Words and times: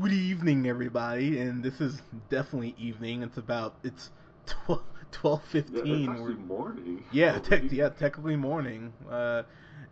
Good 0.00 0.12
evening, 0.12 0.66
everybody, 0.66 1.40
and 1.40 1.62
this 1.62 1.78
is 1.80 2.00
definitely 2.30 2.74
evening. 2.78 3.22
It's 3.22 3.36
about 3.36 3.74
it's 3.82 4.10
twelve 4.46 4.82
twelve 5.12 5.44
fifteen. 5.44 6.04
Yeah, 6.04 6.34
morning. 6.46 7.04
Yeah, 7.12 7.38
te- 7.38 7.68
yeah, 7.70 7.90
technically 7.90 8.36
morning. 8.36 8.94
Uh, 9.10 9.42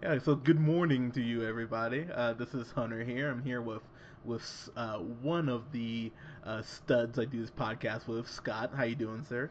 yeah, 0.02 0.18
so 0.18 0.34
good 0.34 0.60
morning 0.60 1.10
to 1.12 1.20
you, 1.20 1.46
everybody. 1.46 2.06
Uh, 2.14 2.32
this 2.32 2.54
is 2.54 2.70
Hunter 2.70 3.04
here. 3.04 3.30
I'm 3.30 3.42
here 3.42 3.60
with 3.60 3.82
with 4.24 4.70
uh, 4.76 4.98
one 4.98 5.50
of 5.50 5.72
the 5.72 6.10
uh, 6.42 6.62
studs 6.62 7.18
I 7.18 7.26
do 7.26 7.42
this 7.42 7.50
podcast 7.50 8.06
with, 8.06 8.26
Scott. 8.28 8.70
How 8.74 8.84
you 8.84 8.94
doing, 8.94 9.26
sir? 9.28 9.50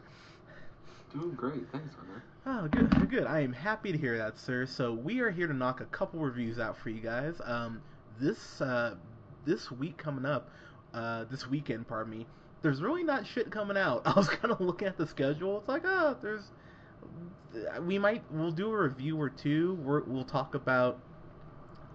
Doing 1.13 1.35
great, 1.35 1.71
thanks, 1.71 1.93
Hunter. 1.95 2.23
Oh, 2.47 2.67
good, 2.67 2.89
good, 2.89 3.09
good. 3.11 3.23
I 3.25 3.41
am 3.41 3.53
happy 3.53 3.91
to 3.91 3.97
hear 3.97 4.17
that, 4.17 4.39
sir. 4.39 4.65
So 4.65 4.93
we 4.93 5.19
are 5.19 5.29
here 5.29 5.45
to 5.45 5.53
knock 5.53 5.81
a 5.81 5.85
couple 5.85 6.19
reviews 6.19 6.57
out 6.57 6.77
for 6.77 6.89
you 6.89 7.01
guys. 7.01 7.35
Um, 7.45 7.81
this 8.19 8.59
uh, 8.59 8.95
this 9.47 9.71
week 9.71 9.97
coming 9.97 10.25
up, 10.25 10.49
uh, 10.93 11.23
this 11.31 11.47
weekend, 11.47 11.87
pardon 11.87 12.15
me. 12.19 12.27
There's 12.61 12.81
really 12.81 13.03
not 13.03 13.25
shit 13.25 13.49
coming 13.49 13.77
out. 13.77 14.03
I 14.05 14.13
was 14.13 14.27
kind 14.27 14.51
of 14.51 14.61
looking 14.61 14.87
at 14.87 14.97
the 14.97 15.07
schedule. 15.07 15.59
It's 15.59 15.67
like, 15.67 15.83
oh, 15.85 16.15
there's. 16.21 16.43
We 17.81 17.97
might 17.97 18.23
we'll 18.29 18.51
do 18.51 18.71
a 18.71 18.77
review 18.77 19.19
or 19.19 19.29
two. 19.29 19.75
We're, 19.81 20.03
we'll 20.03 20.25
talk 20.25 20.53
about. 20.53 20.99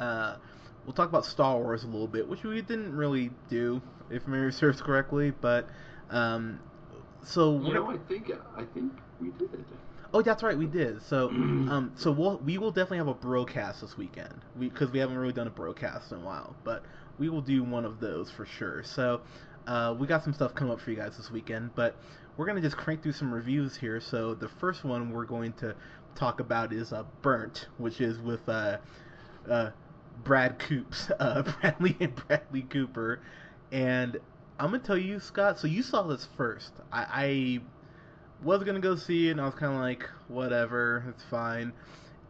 Uh, 0.00 0.36
we'll 0.84 0.94
talk 0.94 1.08
about 1.08 1.24
Star 1.24 1.58
Wars 1.58 1.84
a 1.84 1.86
little 1.86 2.08
bit, 2.08 2.28
which 2.28 2.42
we 2.42 2.60
didn't 2.62 2.96
really 2.96 3.30
do, 3.48 3.80
if 4.10 4.26
memory 4.26 4.52
serves 4.52 4.80
correctly. 4.80 5.30
But 5.30 5.68
um, 6.10 6.58
so 7.22 7.60
You 7.60 7.74
know, 7.74 7.90
I 7.90 7.98
think 8.08 8.30
I 8.56 8.64
think 8.74 8.92
we 9.20 9.30
did. 9.30 9.64
Oh, 10.14 10.20
that's 10.20 10.42
right, 10.42 10.56
we 10.56 10.66
did. 10.66 11.02
So, 11.02 11.28
um, 11.30 11.92
so 11.96 12.10
we'll 12.12 12.38
we 12.38 12.58
will 12.58 12.70
definitely 12.70 12.98
have 12.98 13.08
a 13.08 13.14
broadcast 13.14 13.80
this 13.80 13.96
weekend. 13.96 14.40
We 14.58 14.68
because 14.68 14.90
we 14.90 14.98
haven't 14.98 15.16
really 15.16 15.32
done 15.32 15.46
a 15.46 15.50
broadcast 15.50 16.12
in 16.12 16.18
a 16.18 16.24
while, 16.24 16.56
but 16.64 16.84
we 17.22 17.28
will 17.28 17.40
do 17.40 17.62
one 17.62 17.84
of 17.84 18.00
those 18.00 18.32
for 18.32 18.44
sure. 18.44 18.82
So, 18.82 19.20
uh, 19.68 19.94
we 19.96 20.08
got 20.08 20.24
some 20.24 20.34
stuff 20.34 20.56
coming 20.56 20.72
up 20.72 20.80
for 20.80 20.90
you 20.90 20.96
guys 20.96 21.16
this 21.16 21.30
weekend, 21.30 21.70
but 21.76 21.94
we're 22.36 22.46
gonna 22.46 22.60
just 22.60 22.76
crank 22.76 23.00
through 23.00 23.12
some 23.12 23.32
reviews 23.32 23.76
here. 23.76 24.00
So 24.00 24.34
the 24.34 24.48
first 24.48 24.82
one 24.82 25.12
we're 25.12 25.24
going 25.24 25.52
to 25.60 25.76
talk 26.16 26.40
about 26.40 26.72
is 26.72 26.92
uh, 26.92 27.04
Burnt, 27.20 27.68
which 27.78 28.00
is 28.00 28.18
with 28.18 28.48
uh, 28.48 28.78
uh, 29.48 29.70
Brad 30.24 30.58
Coops, 30.58 31.12
uh, 31.20 31.42
Bradley 31.42 31.96
and 32.00 32.12
Bradley 32.26 32.62
Cooper, 32.62 33.20
and 33.70 34.16
I'm 34.58 34.72
gonna 34.72 34.80
tell 34.80 34.98
you, 34.98 35.20
Scott. 35.20 35.60
So 35.60 35.68
you 35.68 35.84
saw 35.84 36.02
this 36.02 36.26
first. 36.36 36.72
I, 36.92 37.06
I 37.12 37.60
was 38.42 38.64
gonna 38.64 38.80
go 38.80 38.96
see 38.96 39.28
it, 39.28 39.30
and 39.30 39.40
I 39.40 39.44
was 39.44 39.54
kind 39.54 39.72
of 39.72 39.78
like, 39.78 40.10
whatever, 40.26 41.04
it's 41.08 41.22
fine. 41.30 41.72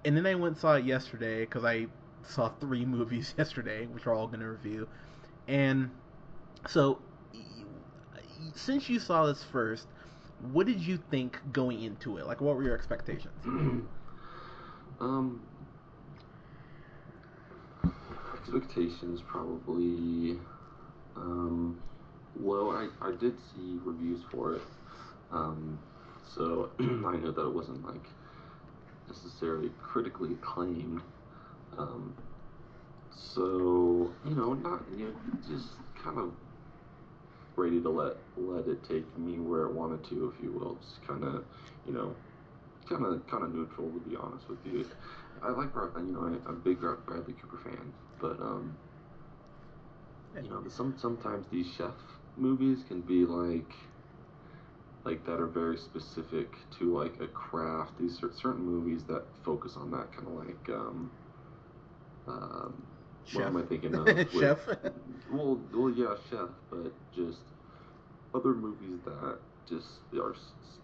And 0.04 0.14
then 0.18 0.26
I 0.26 0.34
went 0.34 0.52
and 0.52 0.58
saw 0.58 0.74
it 0.74 0.84
yesterday 0.84 1.46
because 1.46 1.64
I 1.64 1.86
saw 2.26 2.48
three 2.60 2.84
movies 2.96 3.34
yesterday, 3.36 3.86
which 3.86 4.06
we're 4.06 4.14
all 4.14 4.26
gonna 4.26 4.50
review. 4.50 4.88
And 5.48 5.90
so, 6.68 6.98
since 8.54 8.88
you 8.88 8.98
saw 8.98 9.26
this 9.26 9.42
first, 9.42 9.86
what 10.52 10.66
did 10.66 10.80
you 10.80 10.98
think 11.10 11.38
going 11.52 11.82
into 11.82 12.18
it? 12.18 12.26
Like, 12.26 12.40
what 12.40 12.56
were 12.56 12.62
your 12.62 12.74
expectations? 12.74 13.32
um, 15.00 15.40
expectations 18.34 19.22
probably 19.26 20.38
um, 21.16 21.80
low. 22.40 22.70
I, 22.70 22.88
I 23.00 23.12
did 23.12 23.34
see 23.54 23.78
reviews 23.84 24.20
for 24.30 24.56
it, 24.56 24.62
um, 25.30 25.78
so 26.34 26.70
I 26.80 27.16
know 27.16 27.30
that 27.30 27.46
it 27.46 27.54
wasn't 27.54 27.84
like 27.86 28.06
necessarily 29.08 29.70
critically 29.80 30.32
acclaimed. 30.32 31.00
Um, 31.78 32.14
so 33.10 34.10
you 34.24 34.34
know, 34.34 34.54
not 34.54 34.82
you 34.96 35.06
know, 35.06 35.14
just 35.48 35.68
kind 36.02 36.18
of 36.18 36.32
ready 37.56 37.80
to 37.80 37.88
let 37.88 38.16
let 38.36 38.66
it 38.66 38.82
take 38.88 39.06
me 39.18 39.38
where 39.38 39.64
it 39.66 39.72
wanted 39.72 40.04
to, 40.04 40.32
if 40.34 40.42
you 40.42 40.52
will. 40.52 40.76
Just 40.76 41.06
kind 41.06 41.24
of, 41.24 41.44
you 41.86 41.92
know, 41.92 42.14
kind 42.88 43.04
of 43.04 43.26
kind 43.26 43.44
of 43.44 43.54
neutral 43.54 43.90
to 43.90 44.00
be 44.08 44.16
honest 44.16 44.48
with 44.48 44.58
you. 44.64 44.86
I 45.42 45.50
like 45.50 45.70
you 45.74 46.12
know, 46.12 46.20
I, 46.22 46.48
I'm 46.48 46.56
a 46.56 46.58
big 46.58 46.80
Bradley 46.80 47.34
Cooper 47.34 47.58
fan, 47.64 47.92
but 48.20 48.38
um, 48.40 48.76
you 50.42 50.48
know, 50.48 50.62
some 50.68 50.94
sometimes 50.98 51.46
these 51.50 51.66
chef 51.76 51.94
movies 52.36 52.78
can 52.88 53.00
be 53.00 53.24
like 53.24 53.72
like 55.04 55.24
that 55.26 55.40
are 55.40 55.46
very 55.46 55.76
specific 55.76 56.54
to 56.78 56.96
like 56.96 57.14
a 57.20 57.26
craft. 57.26 57.98
These 57.98 58.18
cer- 58.20 58.32
certain 58.32 58.64
movies 58.64 59.02
that 59.08 59.24
focus 59.44 59.76
on 59.76 59.90
that 59.90 60.12
kind 60.14 60.28
of 60.28 60.34
like 60.34 60.68
um, 60.76 61.10
um, 62.28 62.82
what 63.32 63.46
am 63.46 63.56
I 63.56 63.62
thinking 63.62 63.94
of? 63.94 64.06
with- 64.06 64.40
Chef. 64.40 64.58
well, 65.30 65.60
well, 65.74 65.90
yeah, 65.90 66.14
chef, 66.30 66.48
but 66.70 66.92
just 67.14 67.38
other 68.34 68.52
movies 68.54 68.98
that 69.04 69.38
just 69.68 69.86
are 70.18 70.34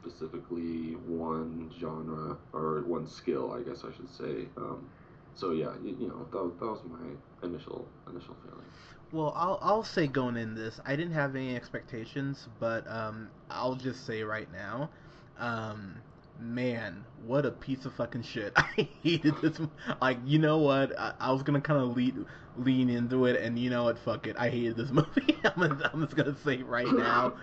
specifically 0.03 0.93
one 1.06 1.71
genre 1.78 2.37
or 2.53 2.82
one 2.87 3.06
skill, 3.06 3.53
I 3.53 3.62
guess 3.62 3.84
I 3.84 3.94
should 3.94 4.09
say. 4.10 4.47
Um, 4.56 4.88
so 5.34 5.50
yeah, 5.53 5.72
you, 5.84 5.97
you 6.00 6.09
know, 6.09 6.26
that, 6.32 6.59
that 6.60 6.66
was 6.66 6.81
my 6.88 7.47
initial 7.47 7.87
initial 8.10 8.37
feeling. 8.44 8.65
Well, 9.12 9.32
I'll 9.37 9.59
I'll 9.62 9.84
say 9.84 10.06
going 10.06 10.37
in 10.37 10.55
this, 10.55 10.81
I 10.84 10.97
didn't 10.97 11.15
have 11.15 11.34
any 11.34 11.56
expectations, 11.56 12.49
but 12.60 12.87
um, 12.88 13.31
I'll 13.50 13.75
just 13.75 14.06
say 14.06 14.22
right 14.22 14.50
now, 14.53 14.91
um, 15.38 15.97
man, 16.38 17.04
what 17.26 17.44
a 17.44 17.50
piece 17.50 17.84
of 17.84 17.94
fucking 17.94 18.22
shit! 18.22 18.53
I 18.56 18.88
hated 19.03 19.34
this. 19.43 19.60
Like, 20.00 20.19
you 20.25 20.38
know 20.38 20.59
what? 20.59 20.99
I, 20.99 21.15
I 21.21 21.32
was 21.32 21.43
gonna 21.43 21.60
kind 21.60 21.81
of 21.81 21.97
lean 21.97 22.26
lean 22.56 22.91
into 22.91 23.26
it, 23.26 23.41
and 23.41 23.59
you 23.59 23.71
know 23.71 23.84
what? 23.84 23.99
Fuck 23.99 24.26
it, 24.26 24.37
I 24.38 24.50
hated 24.50 24.76
this 24.76 24.91
movie. 24.93 25.37
I'm 25.44 25.54
gonna, 25.56 25.91
I'm 25.93 26.03
just 26.03 26.16
gonna 26.16 26.37
say 26.44 26.62
right 26.62 26.91
now, 26.91 27.34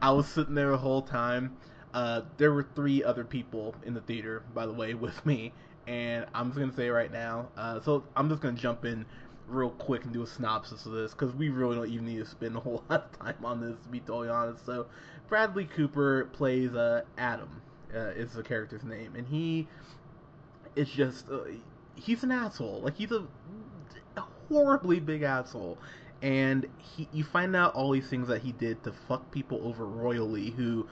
I 0.00 0.10
was 0.10 0.26
sitting 0.26 0.54
there 0.54 0.70
the 0.70 0.78
whole 0.78 1.02
time. 1.02 1.56
Uh, 1.92 2.22
there 2.38 2.52
were 2.52 2.66
three 2.74 3.04
other 3.04 3.24
people 3.24 3.74
in 3.84 3.94
the 3.94 4.00
theater, 4.00 4.42
by 4.52 4.66
the 4.66 4.72
way, 4.72 4.94
with 4.94 5.24
me, 5.26 5.52
and 5.86 6.26
I'm 6.34 6.48
just 6.48 6.58
gonna 6.58 6.74
say 6.74 6.88
right 6.88 7.12
now. 7.12 7.48
Uh, 7.56 7.80
so 7.80 8.04
I'm 8.16 8.28
just 8.28 8.40
gonna 8.40 8.56
jump 8.56 8.84
in 8.84 9.04
real 9.46 9.70
quick 9.70 10.04
and 10.04 10.12
do 10.12 10.22
a 10.22 10.26
synopsis 10.26 10.86
of 10.86 10.92
this 10.92 11.12
because 11.12 11.34
we 11.34 11.50
really 11.50 11.76
don't 11.76 11.88
even 11.88 12.06
need 12.06 12.18
to 12.18 12.26
spend 12.26 12.56
a 12.56 12.60
whole 12.60 12.82
lot 12.88 13.10
of 13.12 13.18
time 13.18 13.44
on 13.44 13.60
this 13.60 13.76
to 13.82 13.88
be 13.88 14.00
totally 14.00 14.28
honest. 14.28 14.64
So, 14.64 14.86
Bradley 15.28 15.66
Cooper 15.66 16.26
plays 16.32 16.74
uh, 16.74 17.02
Adam, 17.18 17.60
uh, 17.94 18.10
is 18.10 18.32
the 18.32 18.42
character's 18.42 18.84
name, 18.84 19.14
and 19.16 19.26
he 19.26 19.68
is 20.76 20.88
just 20.88 21.28
uh, 21.30 21.40
he's 21.94 22.22
an 22.22 22.30
asshole. 22.30 22.80
Like 22.82 22.96
he's 22.96 23.12
a, 23.12 23.24
horribly 24.48 25.00
big 25.00 25.22
asshole, 25.22 25.78
and 26.22 26.66
he 26.78 27.08
you 27.12 27.24
find 27.24 27.56
out 27.56 27.74
all 27.74 27.92
these 27.92 28.08
things 28.08 28.28
that 28.28 28.42
he 28.42 28.52
did 28.52 28.82
to 28.84 28.92
fuck 29.08 29.30
people 29.30 29.60
over 29.64 29.86
royally 29.86 30.50
who, 30.50 30.86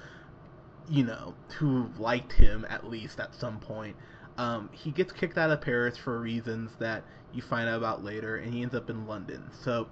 you 0.88 1.04
know, 1.04 1.34
who 1.58 1.88
liked 1.98 2.32
him 2.32 2.66
at 2.68 2.88
least 2.88 3.20
at 3.20 3.34
some 3.34 3.58
point. 3.58 3.96
Um, 4.38 4.70
he 4.72 4.90
gets 4.90 5.12
kicked 5.12 5.36
out 5.36 5.50
of 5.50 5.60
Paris 5.60 5.98
for 5.98 6.18
reasons 6.18 6.70
that 6.78 7.04
you 7.34 7.42
find 7.42 7.68
out 7.68 7.76
about 7.76 8.02
later, 8.02 8.36
and 8.36 8.52
he 8.52 8.62
ends 8.62 8.74
up 8.74 8.88
in 8.88 9.06
London. 9.06 9.50
So 9.62 9.88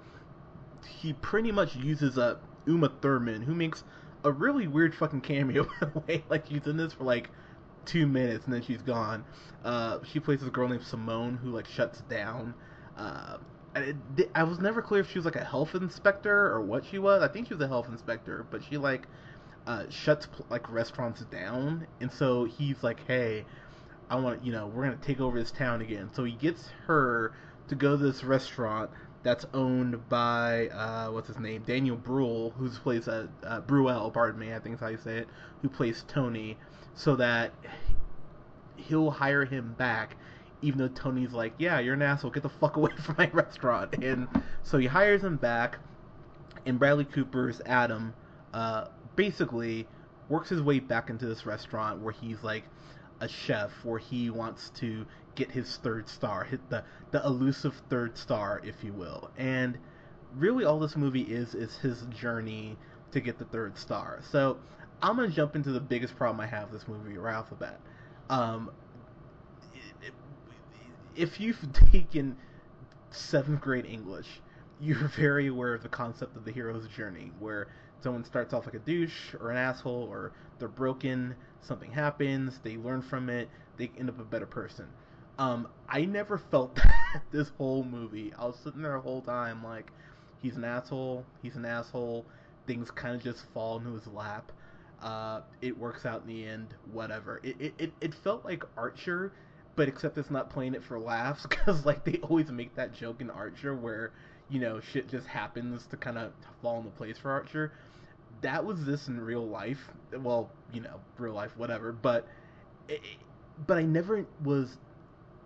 he 0.88 1.12
pretty 1.12 1.52
much 1.52 1.76
uses 1.76 2.16
up 2.16 2.42
Uma 2.66 2.90
Thurman, 3.02 3.42
who 3.42 3.54
makes 3.54 3.84
a 4.24 4.32
really 4.32 4.66
weird 4.66 4.94
fucking 4.94 5.20
cameo 5.22 5.64
by 5.80 5.86
the 5.86 5.98
way. 6.00 6.24
Like 6.28 6.46
she's 6.46 6.66
in 6.66 6.76
this 6.76 6.92
for 6.92 7.04
like 7.04 7.30
two 7.84 8.06
minutes 8.06 8.44
and 8.44 8.54
then 8.54 8.62
she's 8.62 8.82
gone. 8.82 9.24
Uh, 9.64 9.98
she 10.04 10.20
plays 10.20 10.40
this 10.40 10.50
girl 10.50 10.68
named 10.68 10.82
Simone 10.82 11.36
who 11.36 11.50
like 11.50 11.66
shuts 11.66 12.02
down. 12.02 12.54
Uh, 12.96 13.38
di- 14.14 14.28
I 14.34 14.42
was 14.42 14.58
never 14.58 14.82
clear 14.82 15.00
if 15.00 15.10
she 15.10 15.18
was 15.18 15.24
like 15.24 15.36
a 15.36 15.44
health 15.44 15.74
inspector 15.74 16.52
or 16.52 16.60
what 16.60 16.84
she 16.84 16.98
was. 16.98 17.22
I 17.22 17.28
think 17.28 17.48
she 17.48 17.54
was 17.54 17.62
a 17.62 17.68
health 17.68 17.88
inspector, 17.88 18.46
but 18.50 18.62
she 18.62 18.76
like 18.76 19.06
uh, 19.66 19.84
shuts 19.88 20.26
like 20.48 20.70
restaurants 20.70 21.20
down, 21.26 21.86
and 22.00 22.10
so 22.10 22.44
he's 22.44 22.82
like, 22.82 23.06
"Hey, 23.06 23.44
I 24.08 24.16
want 24.16 24.44
you 24.44 24.52
know 24.52 24.66
we're 24.66 24.84
gonna 24.84 24.96
take 24.96 25.20
over 25.20 25.38
this 25.38 25.52
town 25.52 25.80
again." 25.80 26.10
So 26.12 26.24
he 26.24 26.32
gets 26.32 26.70
her 26.86 27.32
to 27.68 27.74
go 27.74 27.96
to 27.96 28.02
this 28.02 28.24
restaurant 28.24 28.90
that's 29.22 29.44
owned 29.52 30.08
by 30.08 30.68
uh, 30.68 31.08
what's 31.10 31.28
his 31.28 31.38
name, 31.38 31.62
Daniel 31.66 31.96
Bruhl, 31.96 32.50
who 32.56 32.70
plays 32.70 33.06
uh, 33.06 33.26
uh, 33.44 33.60
Bruel, 33.60 34.10
pardon 34.10 34.40
me, 34.40 34.54
I 34.54 34.58
think 34.58 34.76
is 34.76 34.80
how 34.80 34.88
you 34.88 34.98
say 34.98 35.18
it, 35.18 35.28
who 35.62 35.68
plays 35.68 36.04
Tony, 36.08 36.56
so 36.94 37.16
that 37.16 37.52
he'll 38.76 39.10
hire 39.10 39.44
him 39.44 39.74
back. 39.76 40.16
Even 40.62 40.78
though 40.78 40.88
Tony's 40.88 41.32
like, 41.32 41.54
yeah, 41.58 41.78
you're 41.80 41.94
an 41.94 42.02
asshole, 42.02 42.30
get 42.30 42.42
the 42.42 42.48
fuck 42.50 42.76
away 42.76 42.90
from 43.02 43.14
my 43.16 43.30
restaurant, 43.32 43.94
and 44.02 44.28
so 44.62 44.78
he 44.78 44.86
hires 44.86 45.22
him 45.22 45.36
back, 45.36 45.78
and 46.66 46.78
Bradley 46.78 47.04
Cooper's 47.06 47.60
Adam, 47.64 48.12
uh, 48.52 48.86
basically 49.16 49.86
works 50.28 50.48
his 50.48 50.62
way 50.62 50.78
back 50.78 51.10
into 51.10 51.26
this 51.26 51.44
restaurant 51.44 52.00
where 52.00 52.12
he's 52.12 52.42
like 52.42 52.64
a 53.20 53.28
chef, 53.28 53.70
where 53.84 53.98
he 53.98 54.30
wants 54.30 54.70
to 54.70 55.06
get 55.40 55.50
his 55.50 55.78
third 55.78 56.08
star, 56.08 56.44
hit 56.44 56.60
the 56.68 56.84
the 57.12 57.24
elusive 57.24 57.74
third 57.88 58.16
star, 58.16 58.60
if 58.62 58.84
you 58.84 58.92
will. 58.92 59.30
And 59.38 59.78
really, 60.36 60.64
all 60.64 60.78
this 60.78 60.96
movie 60.96 61.22
is 61.22 61.54
is 61.54 61.76
his 61.78 62.02
journey 62.10 62.76
to 63.12 63.20
get 63.20 63.38
the 63.38 63.46
third 63.46 63.76
star. 63.78 64.20
So 64.30 64.58
I'm 65.02 65.16
gonna 65.16 65.28
jump 65.28 65.56
into 65.56 65.72
the 65.72 65.80
biggest 65.80 66.14
problem 66.16 66.40
I 66.40 66.46
have 66.46 66.70
with 66.70 66.80
this 66.80 66.88
movie 66.88 67.16
right 67.16 67.34
off 67.34 67.48
the 67.48 67.56
bat. 67.56 67.80
Um, 68.28 68.70
if 71.16 71.40
you've 71.40 71.72
taken 71.92 72.36
seventh 73.10 73.62
grade 73.62 73.86
English, 73.86 74.28
you're 74.78 75.08
very 75.16 75.46
aware 75.46 75.72
of 75.74 75.82
the 75.82 75.88
concept 75.88 76.36
of 76.36 76.44
the 76.44 76.52
hero's 76.52 76.86
journey, 76.88 77.32
where 77.38 77.68
someone 78.02 78.24
starts 78.24 78.52
off 78.52 78.66
like 78.66 78.74
a 78.74 78.78
douche 78.78 79.34
or 79.40 79.50
an 79.50 79.56
asshole, 79.56 80.06
or 80.10 80.32
they're 80.58 80.68
broken, 80.68 81.34
something 81.62 81.90
happens, 81.90 82.60
they 82.62 82.76
learn 82.76 83.00
from 83.00 83.30
it, 83.30 83.48
they 83.78 83.90
end 83.98 84.10
up 84.10 84.20
a 84.20 84.24
better 84.24 84.46
person. 84.46 84.86
Um, 85.40 85.68
I 85.88 86.04
never 86.04 86.36
felt 86.50 86.74
that 86.76 87.22
this 87.32 87.48
whole 87.56 87.82
movie. 87.82 88.32
I 88.38 88.44
was 88.44 88.56
sitting 88.62 88.82
there 88.82 88.92
the 88.92 89.00
whole 89.00 89.22
time 89.22 89.64
like, 89.64 89.90
he's 90.42 90.56
an 90.56 90.64
asshole, 90.64 91.24
he's 91.42 91.56
an 91.56 91.64
asshole. 91.64 92.26
Things 92.66 92.90
kind 92.90 93.16
of 93.16 93.22
just 93.22 93.46
fall 93.54 93.78
into 93.78 93.94
his 93.94 94.06
lap. 94.06 94.52
Uh, 95.02 95.40
it 95.62 95.76
works 95.76 96.04
out 96.04 96.22
in 96.22 96.28
the 96.28 96.46
end, 96.46 96.74
whatever. 96.92 97.40
It, 97.42 97.72
it, 97.78 97.92
it, 98.02 98.14
felt 98.22 98.44
like 98.44 98.64
Archer, 98.76 99.32
but 99.76 99.88
except 99.88 100.18
it's 100.18 100.30
not 100.30 100.50
playing 100.50 100.74
it 100.74 100.84
for 100.84 100.98
laughs, 100.98 101.46
because 101.48 101.86
like 101.86 102.04
they 102.04 102.18
always 102.18 102.50
make 102.50 102.74
that 102.76 102.92
joke 102.92 103.22
in 103.22 103.30
Archer 103.30 103.74
where 103.74 104.12
you 104.50 104.60
know 104.60 104.78
shit 104.92 105.08
just 105.08 105.26
happens 105.26 105.86
to 105.86 105.96
kind 105.96 106.18
of 106.18 106.32
fall 106.60 106.78
into 106.80 106.90
place 106.90 107.16
for 107.16 107.30
Archer. 107.30 107.72
That 108.42 108.62
was 108.62 108.84
this 108.84 109.08
in 109.08 109.18
real 109.18 109.48
life. 109.48 109.88
Well, 110.14 110.50
you 110.70 110.82
know, 110.82 111.00
real 111.16 111.32
life, 111.32 111.52
whatever. 111.56 111.92
But, 111.92 112.28
it, 112.90 113.00
but 113.66 113.78
I 113.78 113.82
never 113.82 114.26
was 114.44 114.76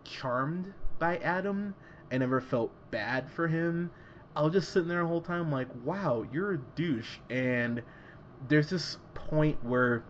charmed 0.04 0.72
by 0.98 1.18
Adam. 1.18 1.74
I 2.12 2.18
never 2.18 2.40
felt 2.40 2.70
bad 2.90 3.30
for 3.30 3.48
him. 3.48 3.90
I 4.36 4.42
was 4.42 4.52
just 4.52 4.72
sitting 4.72 4.88
there 4.88 5.02
the 5.02 5.08
whole 5.08 5.20
time 5.20 5.50
like, 5.50 5.68
wow, 5.84 6.24
you're 6.32 6.52
a 6.52 6.58
douche. 6.58 7.18
And 7.30 7.82
there's 8.48 8.70
this 8.70 8.98
point 9.14 9.62
where 9.64 10.04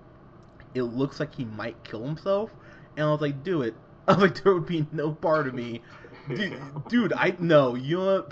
it 0.74 0.82
looks 0.82 1.20
like 1.20 1.34
he 1.34 1.44
might 1.44 1.82
kill 1.84 2.04
himself, 2.04 2.50
and 2.96 3.06
I 3.06 3.10
was 3.12 3.20
like, 3.20 3.44
do 3.44 3.62
it. 3.62 3.74
I 4.08 4.12
was 4.12 4.22
like, 4.22 4.42
there 4.42 4.52
would 4.52 4.66
be 4.66 4.86
no 4.92 5.12
part 5.12 5.46
of 5.46 5.54
me. 5.54 5.80
Dude, 6.28 6.60
dude, 6.88 7.12
I 7.12 7.34
no, 7.38 7.74
you, 7.74 7.96
know, 7.98 8.28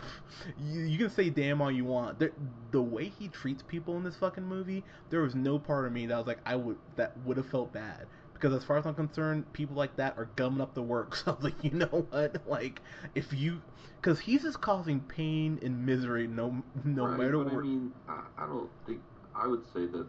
you 0.61 0.81
you 0.82 0.99
can 0.99 1.11
say 1.11 1.31
damn 1.31 1.62
all 1.62 1.70
you 1.70 1.85
want. 1.85 2.19
The, 2.19 2.32
the 2.70 2.82
way 2.82 3.12
he 3.19 3.29
treats 3.29 3.62
people 3.62 3.97
in 3.97 4.03
this 4.03 4.17
fucking 4.17 4.44
movie, 4.44 4.85
there 5.11 5.20
was 5.20 5.35
no 5.35 5.59
part 5.59 5.87
of 5.87 5.93
me 5.93 6.06
that 6.06 6.17
was 6.17 6.26
like 6.26 6.41
I 6.44 6.56
would 6.56 6.79
that 6.97 7.17
would 7.25 7.37
have 7.37 7.49
felt 7.49 7.73
bad 7.73 8.06
because 8.42 8.56
as 8.56 8.64
far 8.64 8.76
as 8.76 8.86
I'm 8.86 8.94
concerned, 8.96 9.50
people 9.52 9.76
like 9.76 9.94
that 9.96 10.18
are 10.18 10.28
gumming 10.34 10.60
up 10.60 10.74
the 10.74 10.82
works. 10.82 11.22
I 11.26 11.30
was 11.30 11.44
like, 11.44 11.62
you 11.62 11.70
know 11.70 12.06
what? 12.10 12.36
Like, 12.48 12.80
if 13.14 13.32
you, 13.32 13.62
because 14.00 14.18
he's 14.18 14.42
just 14.42 14.60
causing 14.60 14.98
pain 15.00 15.60
and 15.62 15.86
misery, 15.86 16.26
no, 16.26 16.60
no 16.84 17.06
right, 17.06 17.18
matter 17.18 17.38
but 17.38 17.52
what. 17.52 17.62
I 17.62 17.66
mean, 17.66 17.92
I, 18.08 18.20
I 18.38 18.46
don't 18.46 18.68
think 18.84 19.00
I 19.36 19.46
would 19.46 19.64
say 19.72 19.86
that 19.86 20.06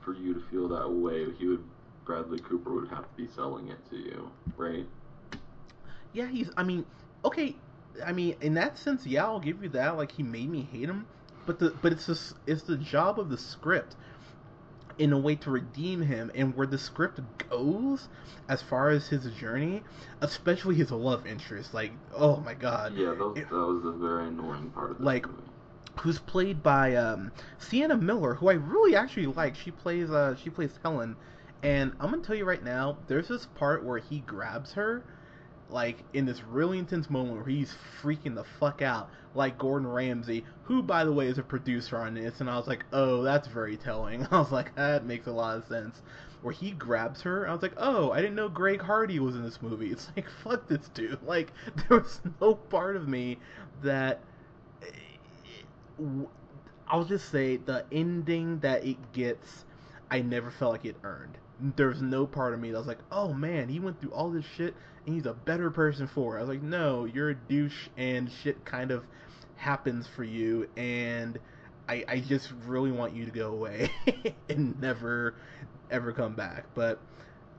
for 0.00 0.12
you 0.14 0.34
to 0.34 0.40
feel 0.50 0.68
that 0.68 0.90
way, 0.90 1.26
he 1.38 1.46
would 1.46 1.64
Bradley 2.04 2.40
Cooper 2.40 2.74
would 2.74 2.88
have 2.88 3.02
to 3.02 3.16
be 3.16 3.28
selling 3.28 3.68
it 3.68 3.78
to 3.90 3.96
you, 3.96 4.30
right? 4.56 4.86
Yeah, 6.12 6.26
he's. 6.26 6.50
I 6.56 6.64
mean, 6.64 6.84
okay. 7.24 7.54
I 8.04 8.12
mean, 8.12 8.34
in 8.40 8.54
that 8.54 8.76
sense, 8.78 9.06
yeah, 9.06 9.24
I'll 9.24 9.40
give 9.40 9.62
you 9.62 9.68
that. 9.70 9.96
Like, 9.96 10.12
he 10.12 10.22
made 10.22 10.50
me 10.50 10.66
hate 10.72 10.88
him, 10.88 11.06
but 11.46 11.60
the 11.60 11.70
but 11.80 11.92
it's 11.92 12.06
just 12.06 12.34
it's 12.46 12.62
the 12.62 12.76
job 12.76 13.20
of 13.20 13.28
the 13.28 13.38
script 13.38 13.94
in 14.98 15.12
a 15.12 15.18
way 15.18 15.34
to 15.36 15.50
redeem 15.50 16.02
him 16.02 16.30
and 16.34 16.54
where 16.56 16.66
the 16.66 16.78
script 16.78 17.20
goes 17.48 18.08
as 18.48 18.60
far 18.62 18.90
as 18.90 19.08
his 19.08 19.24
journey 19.34 19.82
especially 20.20 20.74
his 20.74 20.90
love 20.90 21.26
interest 21.26 21.72
like 21.74 21.92
oh 22.14 22.36
my 22.38 22.54
god 22.54 22.92
Yeah, 22.96 23.10
that 23.14 23.18
was, 23.18 23.34
that 23.34 23.50
was 23.52 23.84
a 23.84 23.92
very 23.92 24.26
annoying 24.28 24.70
part 24.70 24.90
of 24.90 24.98
the 24.98 25.04
Like, 25.04 25.26
movie. 25.26 25.42
who's 26.00 26.18
played 26.18 26.62
by 26.62 26.94
um, 26.96 27.32
Sienna 27.58 27.96
Miller, 27.96 28.34
who 28.34 28.48
I 28.48 28.54
really 28.54 28.94
actually 28.96 29.26
like. 29.26 29.54
She 29.54 29.70
plays 29.70 30.10
uh, 30.10 30.34
she 30.36 30.50
plays 30.50 30.78
Helen, 30.82 31.16
and 31.62 31.92
I'm 32.00 32.10
gonna 32.10 32.22
tell 32.22 32.36
you 32.36 32.44
right 32.44 32.62
now, 32.62 32.98
there's 33.08 33.28
this 33.28 33.46
part 33.46 33.84
where 33.84 33.98
he 33.98 34.20
grabs 34.20 34.72
her, 34.74 35.02
like 35.70 35.98
in 36.14 36.24
this 36.24 36.42
really 36.42 36.78
intense 36.78 37.10
moment 37.10 37.36
where 37.36 37.46
he's 37.46 37.74
freaking 38.02 38.34
the 38.34 38.44
fuck 38.58 38.82
out, 38.82 39.10
like 39.34 39.58
Gordon 39.58 39.88
Ramsay, 39.88 40.44
who 40.64 40.82
by 40.82 41.04
the 41.04 41.12
way 41.12 41.26
is 41.26 41.38
a 41.38 41.42
producer 41.42 41.98
on 41.98 42.14
this, 42.14 42.40
and 42.40 42.48
I 42.48 42.56
was 42.56 42.66
like, 42.66 42.84
oh, 42.92 43.22
that's 43.22 43.48
very 43.48 43.76
telling. 43.76 44.26
I 44.30 44.38
was 44.38 44.52
like, 44.52 44.74
that 44.76 45.04
makes 45.04 45.26
a 45.26 45.32
lot 45.32 45.56
of 45.56 45.66
sense. 45.66 46.00
Where 46.40 46.54
he 46.54 46.70
grabs 46.70 47.20
her, 47.22 47.48
I 47.48 47.52
was 47.52 47.62
like, 47.62 47.74
oh, 47.76 48.12
I 48.12 48.20
didn't 48.20 48.36
know 48.36 48.48
Greg 48.48 48.80
Hardy 48.80 49.18
was 49.18 49.34
in 49.34 49.42
this 49.42 49.60
movie. 49.60 49.90
It's 49.92 50.08
like, 50.16 50.26
fuck 50.44 50.68
this 50.68 50.88
dude. 50.94 51.18
Like, 51.26 51.52
there 51.76 51.98
was 51.98 52.20
no 52.40 52.54
part 52.54 52.96
of 52.96 53.08
me 53.08 53.38
that 53.82 54.20
eh, 54.82 56.04
I'll 56.86 57.04
just 57.04 57.30
say 57.30 57.56
the 57.58 57.84
ending 57.92 58.60
that 58.60 58.84
it 58.86 59.12
gets, 59.12 59.66
I 60.10 60.22
never 60.22 60.50
felt 60.50 60.72
like 60.72 60.84
it 60.84 60.96
earned. 61.04 61.36
There's 61.76 62.00
no 62.00 62.24
part 62.24 62.54
of 62.54 62.60
me 62.60 62.70
that 62.70 62.78
was 62.78 62.86
like, 62.86 63.00
oh 63.10 63.34
man, 63.34 63.68
he 63.68 63.80
went 63.80 64.00
through 64.00 64.12
all 64.12 64.30
this 64.30 64.44
shit 64.56 64.74
and 65.06 65.14
he's 65.14 65.26
a 65.26 65.34
better 65.34 65.70
person 65.70 66.06
for 66.06 66.36
it. 66.36 66.38
I 66.38 66.42
was 66.42 66.48
like, 66.48 66.62
no, 66.62 67.04
you're 67.04 67.30
a 67.30 67.34
douche 67.34 67.88
and 67.96 68.30
shit 68.30 68.64
kind 68.64 68.90
of 68.90 69.04
happens 69.56 70.06
for 70.06 70.24
you 70.24 70.68
and 70.76 71.38
I, 71.88 72.04
I 72.06 72.20
just 72.20 72.52
really 72.66 72.92
want 72.92 73.14
you 73.14 73.24
to 73.24 73.30
go 73.30 73.50
away 73.50 73.90
and 74.48 74.78
never 74.80 75.34
ever 75.90 76.12
come 76.12 76.34
back. 76.34 76.66
But 76.74 76.98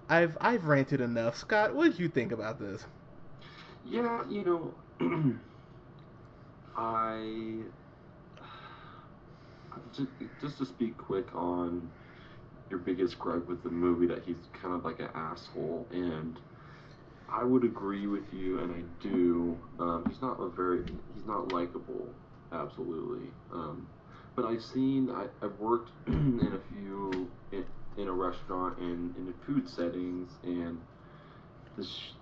I've 0.08 0.38
I've 0.40 0.66
ranted 0.66 1.02
enough. 1.02 1.36
Scott, 1.36 1.76
what 1.76 1.92
did 1.92 2.00
you 2.00 2.10
think 2.10 2.32
about 2.32 2.60
this? 2.60 2.86
Yeah, 3.86 4.24
you 4.30 4.74
know, 5.00 5.36
I 6.78 7.64
just, 9.94 10.10
just 10.42 10.58
to 10.60 10.66
speak 10.66 10.98
quick 10.98 11.34
on 11.34 11.90
your 12.70 12.80
biggest 12.80 13.18
gripe 13.18 13.48
with 13.48 13.64
the 13.64 13.70
movie 13.70 14.06
that 14.08 14.24
he's 14.24 14.38
kind 14.62 14.76
of 14.76 14.86
like 14.86 15.00
an 15.00 15.10
asshole, 15.16 15.88
and 15.92 16.40
I 17.32 17.44
would 17.44 17.64
agree 17.64 18.08
with 18.08 18.34
you, 18.34 18.60
and 18.60 18.72
I 18.72 18.82
do. 19.02 19.58
Um, 19.80 20.06
he's 20.10 20.22
not 20.22 20.40
a 20.40 20.50
very 20.50 20.84
he's 21.14 21.26
not 21.26 21.52
likable, 21.54 22.08
absolutely. 22.52 23.30
Um, 23.54 23.88
but 24.36 24.46
I've 24.46 24.64
seen 24.64 25.10
I, 25.10 25.28
I've 25.44 25.58
worked 25.60 25.92
in 26.08 26.52
a 26.54 26.74
few 26.74 27.30
in, 27.52 27.66
in 27.98 28.08
a 28.08 28.12
restaurant 28.12 28.78
and 28.80 29.16
in 29.18 29.26
the 29.26 29.34
food 29.46 29.70
settings, 29.70 30.32
and 30.44 30.80
this 31.78 32.14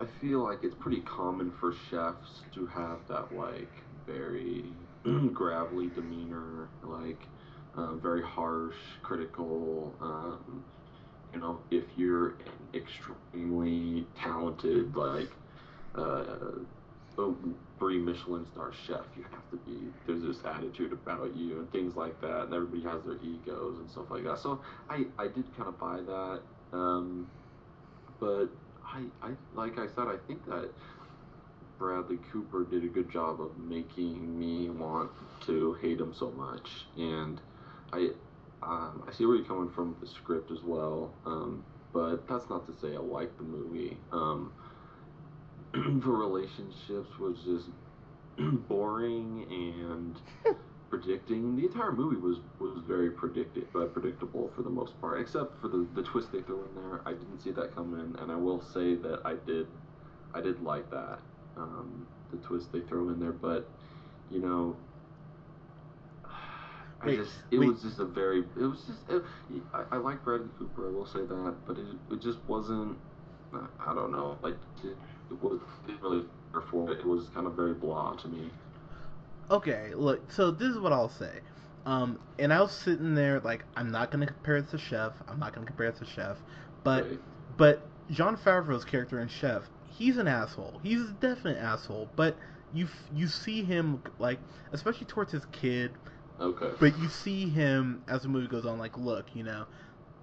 I 0.00 0.06
feel 0.20 0.44
like 0.44 0.60
it's 0.62 0.76
pretty 0.76 1.00
common 1.00 1.52
for 1.60 1.74
chefs 1.90 2.42
to 2.54 2.66
have 2.66 2.98
that 3.08 3.32
like 3.34 3.72
very 4.06 4.72
gravelly 5.32 5.88
demeanor, 5.88 6.70
like 6.82 7.26
um, 7.74 8.00
very 8.02 8.22
harsh, 8.22 8.76
critical. 9.02 9.96
Um, 10.00 10.64
you 11.32 11.40
know, 11.40 11.60
if 11.70 11.84
you're 11.96 12.30
an 12.30 12.36
extremely 12.74 14.06
talented, 14.16 14.96
like 14.96 15.30
uh, 15.94 16.24
three 17.78 17.98
Michelin 17.98 18.46
star 18.52 18.72
chef, 18.86 19.04
you 19.16 19.24
have 19.30 19.50
to 19.50 19.56
be. 19.58 19.88
There's 20.06 20.22
this 20.22 20.44
attitude 20.44 20.92
about 20.92 21.36
you 21.36 21.58
and 21.58 21.70
things 21.72 21.96
like 21.96 22.20
that, 22.20 22.44
and 22.44 22.54
everybody 22.54 22.82
has 22.82 23.02
their 23.04 23.16
egos 23.22 23.78
and 23.78 23.90
stuff 23.90 24.06
like 24.10 24.24
that. 24.24 24.38
So 24.38 24.60
I 24.88 25.04
I 25.18 25.28
did 25.28 25.44
kind 25.56 25.68
of 25.68 25.78
buy 25.78 26.00
that, 26.00 26.40
um, 26.72 27.28
but 28.20 28.48
I 28.84 29.04
I 29.22 29.30
like 29.54 29.78
I 29.78 29.86
said, 29.86 30.06
I 30.08 30.16
think 30.26 30.44
that 30.46 30.70
Bradley 31.78 32.18
Cooper 32.32 32.64
did 32.64 32.84
a 32.84 32.88
good 32.88 33.10
job 33.10 33.40
of 33.40 33.56
making 33.58 34.38
me 34.38 34.70
want 34.70 35.10
to 35.46 35.74
hate 35.74 36.00
him 36.00 36.12
so 36.12 36.30
much, 36.32 36.86
and 36.96 37.40
I 37.92 38.10
um, 38.68 39.02
I 39.08 39.12
see 39.12 39.24
where 39.24 39.36
you're 39.36 39.46
coming 39.46 39.70
from 39.70 39.90
with 39.90 40.00
the 40.00 40.14
script 40.14 40.50
as 40.50 40.62
well, 40.62 41.14
um, 41.24 41.64
but 41.94 42.28
that's 42.28 42.50
not 42.50 42.66
to 42.66 42.78
say 42.78 42.94
I 42.94 42.98
like 42.98 43.34
the 43.38 43.44
movie. 43.44 43.96
Um, 44.12 44.52
the 45.72 46.10
relationships 46.10 47.18
was 47.18 47.38
just 47.44 47.68
boring 48.68 49.46
and 49.50 50.56
predicting. 50.90 51.56
The 51.56 51.64
entire 51.64 51.92
movie 51.92 52.20
was 52.20 52.40
was 52.58 52.82
very 52.86 53.10
predicted, 53.10 53.66
uh, 53.74 53.86
predictable 53.86 54.50
for 54.54 54.62
the 54.62 54.70
most 54.70 55.00
part, 55.00 55.18
except 55.18 55.58
for 55.62 55.68
the 55.68 55.86
the 55.94 56.02
twist 56.02 56.30
they 56.30 56.42
threw 56.42 56.62
in 56.64 56.74
there. 56.74 57.00
I 57.06 57.12
didn't 57.12 57.40
see 57.40 57.52
that 57.52 57.74
coming, 57.74 58.14
and 58.18 58.30
I 58.30 58.36
will 58.36 58.60
say 58.60 58.96
that 58.96 59.22
I 59.24 59.36
did 59.46 59.66
I 60.34 60.42
did 60.42 60.62
like 60.62 60.90
that 60.90 61.20
um, 61.56 62.06
the 62.30 62.36
twist 62.36 62.70
they 62.70 62.80
throw 62.80 63.08
in 63.08 63.18
there, 63.18 63.32
but 63.32 63.66
you 64.30 64.40
know. 64.40 64.76
I 67.00 67.14
just, 67.14 67.32
it 67.50 67.58
wait. 67.58 67.68
was 67.68 67.82
just 67.82 67.98
a 68.00 68.04
very, 68.04 68.40
it 68.40 68.62
was 68.62 68.80
just, 68.86 68.98
it, 69.08 69.22
I, 69.72 69.84
I 69.92 69.96
like 69.98 70.24
Bradley 70.24 70.48
Cooper, 70.58 70.88
I 70.88 70.90
will 70.90 71.06
say 71.06 71.20
that, 71.20 71.54
but 71.66 71.78
it, 71.78 71.86
it 72.10 72.20
just 72.20 72.38
wasn't, 72.48 72.98
I 73.54 73.94
don't 73.94 74.10
know, 74.10 74.36
like, 74.42 74.56
it, 74.82 74.96
it 75.30 75.42
was, 75.42 75.60
didn't 75.86 76.02
really 76.02 76.24
for 76.70 76.90
it, 76.90 76.98
it 77.00 77.06
was 77.06 77.28
kind 77.34 77.46
of 77.46 77.54
very 77.54 77.74
blah 77.74 78.14
to 78.16 78.28
me. 78.28 78.50
Okay, 79.50 79.92
look, 79.94 80.30
so 80.32 80.50
this 80.50 80.68
is 80.68 80.78
what 80.78 80.92
I'll 80.92 81.08
say. 81.08 81.40
Um, 81.86 82.18
and 82.38 82.52
I 82.52 82.60
was 82.60 82.72
sitting 82.72 83.14
there 83.14 83.40
like, 83.40 83.64
I'm 83.76 83.90
not 83.90 84.10
gonna 84.10 84.26
compare 84.26 84.56
it 84.56 84.70
to 84.70 84.78
Chef. 84.78 85.12
I'm 85.26 85.38
not 85.38 85.54
gonna 85.54 85.66
compare 85.66 85.86
it 85.86 85.96
to 85.96 86.04
Chef. 86.04 86.36
But 86.84 87.04
Right. 87.04 87.20
but 87.56 87.86
Jon 88.10 88.36
Favreau's 88.36 88.84
character 88.84 89.20
in 89.20 89.28
Chef, 89.28 89.62
he's 89.86 90.18
an 90.18 90.28
asshole. 90.28 90.80
He's 90.82 91.00
a 91.10 91.12
definite 91.12 91.58
asshole. 91.58 92.08
But 92.16 92.36
you 92.74 92.88
you 93.14 93.26
see 93.28 93.62
him 93.62 94.02
like, 94.18 94.38
especially 94.72 95.06
towards 95.06 95.32
his 95.32 95.46
kid. 95.46 95.92
Okay. 96.40 96.70
But 96.78 96.98
you 96.98 97.08
see 97.08 97.48
him 97.48 98.02
as 98.08 98.22
the 98.22 98.28
movie 98.28 98.46
goes 98.46 98.64
on, 98.66 98.78
like, 98.78 98.96
look, 98.96 99.26
you 99.34 99.42
know, 99.42 99.66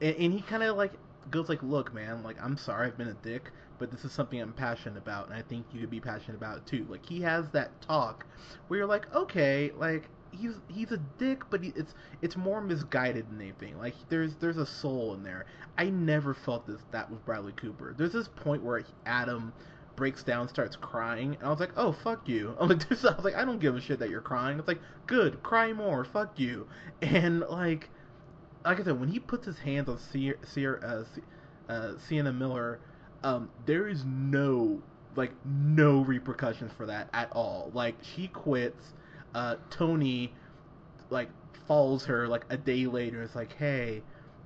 and, 0.02 0.16
and 0.16 0.34
he 0.34 0.42
kind 0.42 0.64
of 0.64 0.78
like 0.78 0.94
goes 1.32 1.50
like, 1.50 1.62
look, 1.64 1.94
man, 1.94 2.24
like 2.24 2.38
I'm 2.42 2.58
sorry, 2.58 2.88
I've 2.88 2.98
been 2.98 3.10
a 3.10 3.14
dick, 3.16 3.52
but 3.80 3.92
this 3.92 4.06
is 4.06 4.12
something 4.12 4.40
I'm 4.42 4.54
passionate 4.54 4.98
about, 4.98 5.28
and 5.28 5.36
I 5.36 5.42
think 5.42 5.66
you 5.74 5.82
could 5.82 5.90
be 5.90 6.00
passionate 6.00 6.38
about 6.38 6.58
it 6.58 6.66
too. 6.66 6.86
Like 6.90 7.06
he 7.06 7.22
has 7.22 7.50
that 7.50 7.82
talk 7.82 8.26
where 8.68 8.80
you're 8.80 8.88
like, 8.88 9.14
okay, 9.14 9.72
like 9.78 10.10
he's 10.32 10.54
he's 10.68 10.92
a 10.92 10.98
dick, 11.18 11.44
but 11.50 11.64
he, 11.64 11.74
it's 11.76 11.94
it's 12.22 12.38
more 12.38 12.62
misguided 12.62 13.30
than 13.30 13.42
anything. 13.42 13.78
Like 13.78 13.96
there's 14.10 14.36
there's 14.36 14.58
a 14.58 14.66
soul 14.66 15.14
in 15.14 15.24
there. 15.24 15.46
I 15.78 15.90
never 15.90 16.34
felt 16.34 16.68
this 16.68 16.82
that 16.92 17.10
with 17.10 17.26
Bradley 17.26 17.54
Cooper. 17.54 17.94
There's 17.98 18.14
this 18.14 18.28
point 18.28 18.64
where 18.64 18.84
Adam 19.06 19.54
breaks 19.96 20.24
down, 20.24 20.48
starts 20.48 20.76
crying, 20.76 21.36
and 21.36 21.44
I 21.44 21.50
was 21.50 21.60
like, 21.60 21.72
oh 21.78 21.92
fuck 21.92 22.28
you. 22.28 22.56
I'm 22.60 22.70
like, 22.70 22.88
this, 22.88 23.06
I 23.06 23.16
was 23.16 23.24
like, 23.24 23.36
I 23.36 23.46
don't 23.46 23.60
give 23.60 23.76
a 23.76 23.82
shit 23.82 24.00
that 24.00 24.10
you're 24.10 24.22
crying. 24.22 24.60
It's 24.60 24.68
like, 24.68 24.82
good, 25.08 25.42
cry 25.44 25.74
more, 25.74 26.06
fuck 26.06 26.40
you. 26.40 26.68
And 27.02 27.42
like, 27.42 27.90
like 28.64 28.80
I 28.80 28.84
said, 28.84 29.00
when 29.00 29.10
he 29.10 29.20
puts 29.20 29.46
his 29.46 29.60
hands 29.60 29.90
on 29.90 30.00
Sierra, 30.44 31.06
uh, 31.70 31.72
uh, 31.72 31.94
Sienna 32.08 32.34
Miller, 32.34 32.80
um, 33.24 33.50
there 33.66 33.88
is 33.88 34.04
no 34.06 34.82
like 35.16 35.32
no 35.46 36.02
repercussions 36.02 36.72
for 36.76 36.86
that 36.86 37.10
at 37.14 37.32
all. 37.32 37.72
Like 37.74 37.96
she 38.02 38.28
quits. 38.28 38.94
Uh, 39.34 39.56
Tony 39.70 40.34
like 41.10 41.30
follows 41.68 42.06
her 42.06 42.28
like 42.28 42.46
a 42.50 42.58
day 42.58 42.86
later. 42.86 43.22
It's 43.24 43.36
like, 43.36 43.56
hey, 43.58 44.02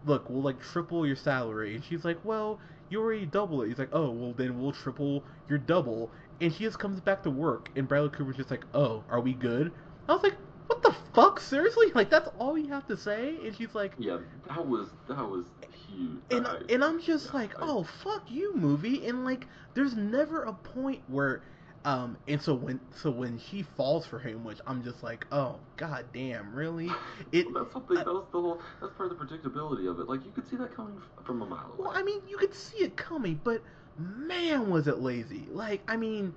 look, 0.06 0.30
we'll 0.30 0.42
like 0.42 0.62
triple 0.62 1.06
your 1.06 1.16
salary, 1.16 1.76
and 1.76 1.84
she's 1.84 2.06
like, 2.06 2.24
well, 2.24 2.60
you 2.90 3.02
already 3.02 3.26
double 3.26 3.62
it. 3.62 3.70
He's 3.70 3.78
like, 3.78 3.90
oh, 3.94 4.10
well 4.12 4.34
then 4.34 4.62
we'll 4.62 4.72
triple 4.72 5.24
your 5.48 5.58
double, 5.58 6.12
and 6.42 6.54
she 6.54 6.64
just 6.64 6.80
comes 6.80 7.00
back 7.00 7.24
to 7.24 7.30
work, 7.30 7.70
and 7.76 7.88
Bradley 7.88 8.10
Cooper's 8.10 8.38
just 8.38 8.52
like, 8.52 8.66
oh, 8.74 9.04
are 9.10 9.20
we 9.20 9.34
good? 9.34 9.72
I 10.08 10.14
was 10.14 10.24
like, 10.24 10.36
what 10.68 10.84
the 10.84 10.96
fuck? 11.14 11.40
Seriously? 11.40 11.88
Like 11.96 12.10
that's 12.10 12.30
all 12.40 12.58
you 12.58 12.70
have 12.70 12.88
to 12.88 12.98
say? 12.98 13.36
And 13.44 13.56
she's 13.56 13.74
like, 13.74 13.94
yeah, 13.98 14.20
that 14.48 14.66
was 14.66 14.90
that 15.08 15.18
was 15.18 15.46
huge. 15.88 16.20
And 16.32 16.48
I, 16.48 16.58
and 16.70 16.84
I'm 16.84 17.02
just 17.02 17.34
like, 17.34 17.52
oh 17.60 17.84
fuck 17.84 18.24
you, 18.30 18.56
movie. 18.56 19.06
And 19.08 19.26
like, 19.26 19.48
there's 19.74 19.96
never 19.96 20.44
a 20.44 20.54
point 20.54 21.02
where, 21.08 21.42
um, 21.86 22.18
and 22.28 22.42
so 22.42 22.54
when 22.54 22.80
so 22.96 23.10
when 23.10 23.40
she 23.40 23.64
falls 23.64 24.06
for 24.06 24.20
him, 24.20 24.44
which 24.44 24.60
I'm 24.68 24.84
just 24.84 25.04
like, 25.04 25.26
oh 25.32 25.56
god 25.78 26.06
damn, 26.14 26.54
really? 26.54 26.90
It 27.32 27.52
well, 27.52 27.64
that's 27.64 27.74
something. 27.74 27.98
Uh, 27.98 28.04
that 28.04 28.14
was 28.14 28.26
the 28.32 28.42
whole. 28.42 28.62
That's 28.82 28.94
part 28.94 29.12
of 29.12 29.18
the 29.18 29.26
predictability 29.26 29.90
of 29.90 30.00
it. 30.00 30.08
Like 30.08 30.26
you 30.26 30.32
could 30.32 30.48
see 30.50 30.56
that 30.58 30.76
coming 30.76 31.02
from 31.26 31.42
a 31.42 31.46
mile 31.46 31.66
away. 31.68 31.76
Well, 31.80 31.92
I 31.94 32.04
mean, 32.04 32.22
you 32.28 32.38
could 32.38 32.54
see 32.54 32.84
it 32.84 32.98
coming, 32.98 33.40
but 33.44 33.62
man, 33.98 34.70
was 34.70 34.88
it 34.88 35.00
lazy. 35.00 35.48
Like, 35.52 35.82
I 35.88 35.98
mean. 35.98 36.34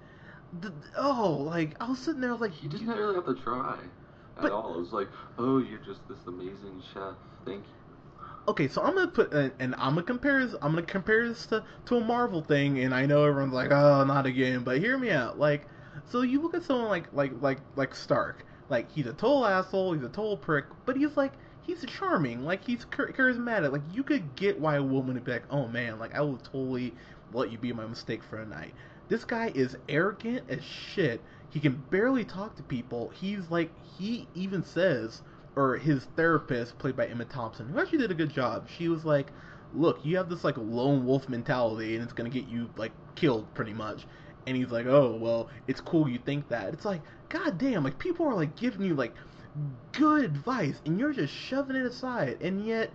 The, 0.60 0.70
oh, 0.98 1.32
like 1.48 1.74
I 1.80 1.88
was 1.88 1.98
sitting 1.98 2.20
there 2.20 2.34
like 2.34 2.62
you 2.62 2.68
didn't 2.68 2.88
really 2.88 3.14
have 3.14 3.24
to 3.24 3.34
try 3.36 3.78
at 4.36 4.42
but, 4.42 4.52
all. 4.52 4.74
It 4.74 4.80
was 4.80 4.92
like, 4.92 5.08
oh, 5.38 5.56
you're 5.58 5.78
just 5.78 6.06
this 6.10 6.18
amazing 6.26 6.82
chef. 6.92 7.14
Thank 7.46 7.64
you. 7.64 7.81
Okay, 8.48 8.66
so 8.66 8.82
I'm 8.82 8.94
gonna 8.94 9.08
put 9.08 9.32
uh, 9.32 9.50
and 9.60 9.74
I'm 9.76 9.94
gonna 9.94 10.02
compare 10.02 10.44
this. 10.44 10.54
I'm 10.60 10.72
gonna 10.72 10.82
compare 10.82 11.28
this 11.28 11.46
to 11.46 11.62
to 11.86 11.96
a 11.96 12.00
Marvel 12.00 12.42
thing, 12.42 12.80
and 12.80 12.92
I 12.92 13.06
know 13.06 13.24
everyone's 13.24 13.52
like, 13.52 13.70
oh, 13.70 14.04
not 14.04 14.26
again. 14.26 14.64
But 14.64 14.78
hear 14.78 14.98
me 14.98 15.10
out. 15.10 15.38
Like, 15.38 15.66
so 16.10 16.22
you 16.22 16.40
look 16.42 16.54
at 16.54 16.64
someone 16.64 16.88
like 16.88 17.06
like 17.12 17.32
like 17.40 17.58
like 17.76 17.94
Stark. 17.94 18.44
Like 18.68 18.90
he's 18.90 19.06
a 19.06 19.12
total 19.12 19.46
asshole. 19.46 19.92
He's 19.92 20.02
a 20.02 20.08
total 20.08 20.36
prick. 20.36 20.64
But 20.84 20.96
he's 20.96 21.16
like 21.16 21.32
he's 21.62 21.84
charming. 21.86 22.44
Like 22.44 22.64
he's 22.64 22.84
charismatic. 22.84 23.70
Like 23.70 23.82
you 23.92 24.02
could 24.02 24.34
get 24.34 24.58
why 24.58 24.76
a 24.76 24.82
woman 24.82 25.14
would 25.14 25.24
be 25.24 25.32
like, 25.32 25.44
oh 25.50 25.68
man, 25.68 26.00
like 26.00 26.14
I 26.14 26.20
will 26.20 26.38
totally 26.38 26.94
let 27.32 27.52
you 27.52 27.58
be 27.58 27.72
my 27.72 27.86
mistake 27.86 28.22
for 28.24 28.38
a 28.38 28.46
night. 28.46 28.74
This 29.08 29.24
guy 29.24 29.52
is 29.54 29.76
arrogant 29.88 30.44
as 30.48 30.64
shit. 30.64 31.20
He 31.50 31.60
can 31.60 31.82
barely 31.90 32.24
talk 32.24 32.56
to 32.56 32.62
people. 32.62 33.12
He's 33.14 33.50
like, 33.50 33.70
he 33.98 34.26
even 34.34 34.64
says, 34.64 35.22
or 35.56 35.76
his 35.76 36.04
therapist, 36.16 36.78
played 36.78 36.96
by 36.96 37.06
Emma 37.06 37.24
Thompson, 37.24 37.68
who 37.68 37.80
actually 37.80 37.98
did 37.98 38.10
a 38.10 38.14
good 38.14 38.32
job. 38.32 38.68
She 38.68 38.88
was 38.88 39.04
like, 39.04 39.28
look, 39.74 40.04
you 40.04 40.16
have 40.16 40.28
this 40.28 40.44
like 40.44 40.56
lone 40.56 41.04
wolf 41.04 41.28
mentality, 41.28 41.94
and 41.94 42.04
it's 42.04 42.12
gonna 42.12 42.30
get 42.30 42.48
you 42.48 42.70
like 42.76 42.92
killed 43.14 43.52
pretty 43.54 43.72
much. 43.72 44.06
And 44.46 44.56
he's 44.56 44.70
like, 44.70 44.86
oh 44.86 45.16
well, 45.20 45.48
it's 45.66 45.80
cool 45.80 46.08
you 46.08 46.18
think 46.18 46.48
that. 46.48 46.72
It's 46.72 46.84
like, 46.84 47.02
god 47.28 47.58
damn, 47.58 47.84
like 47.84 47.98
people 47.98 48.26
are 48.26 48.34
like 48.34 48.56
giving 48.56 48.82
you 48.82 48.94
like 48.94 49.14
good 49.92 50.24
advice, 50.24 50.80
and 50.86 50.98
you're 50.98 51.12
just 51.12 51.32
shoving 51.32 51.76
it 51.76 51.86
aside, 51.86 52.38
and 52.40 52.66
yet 52.66 52.90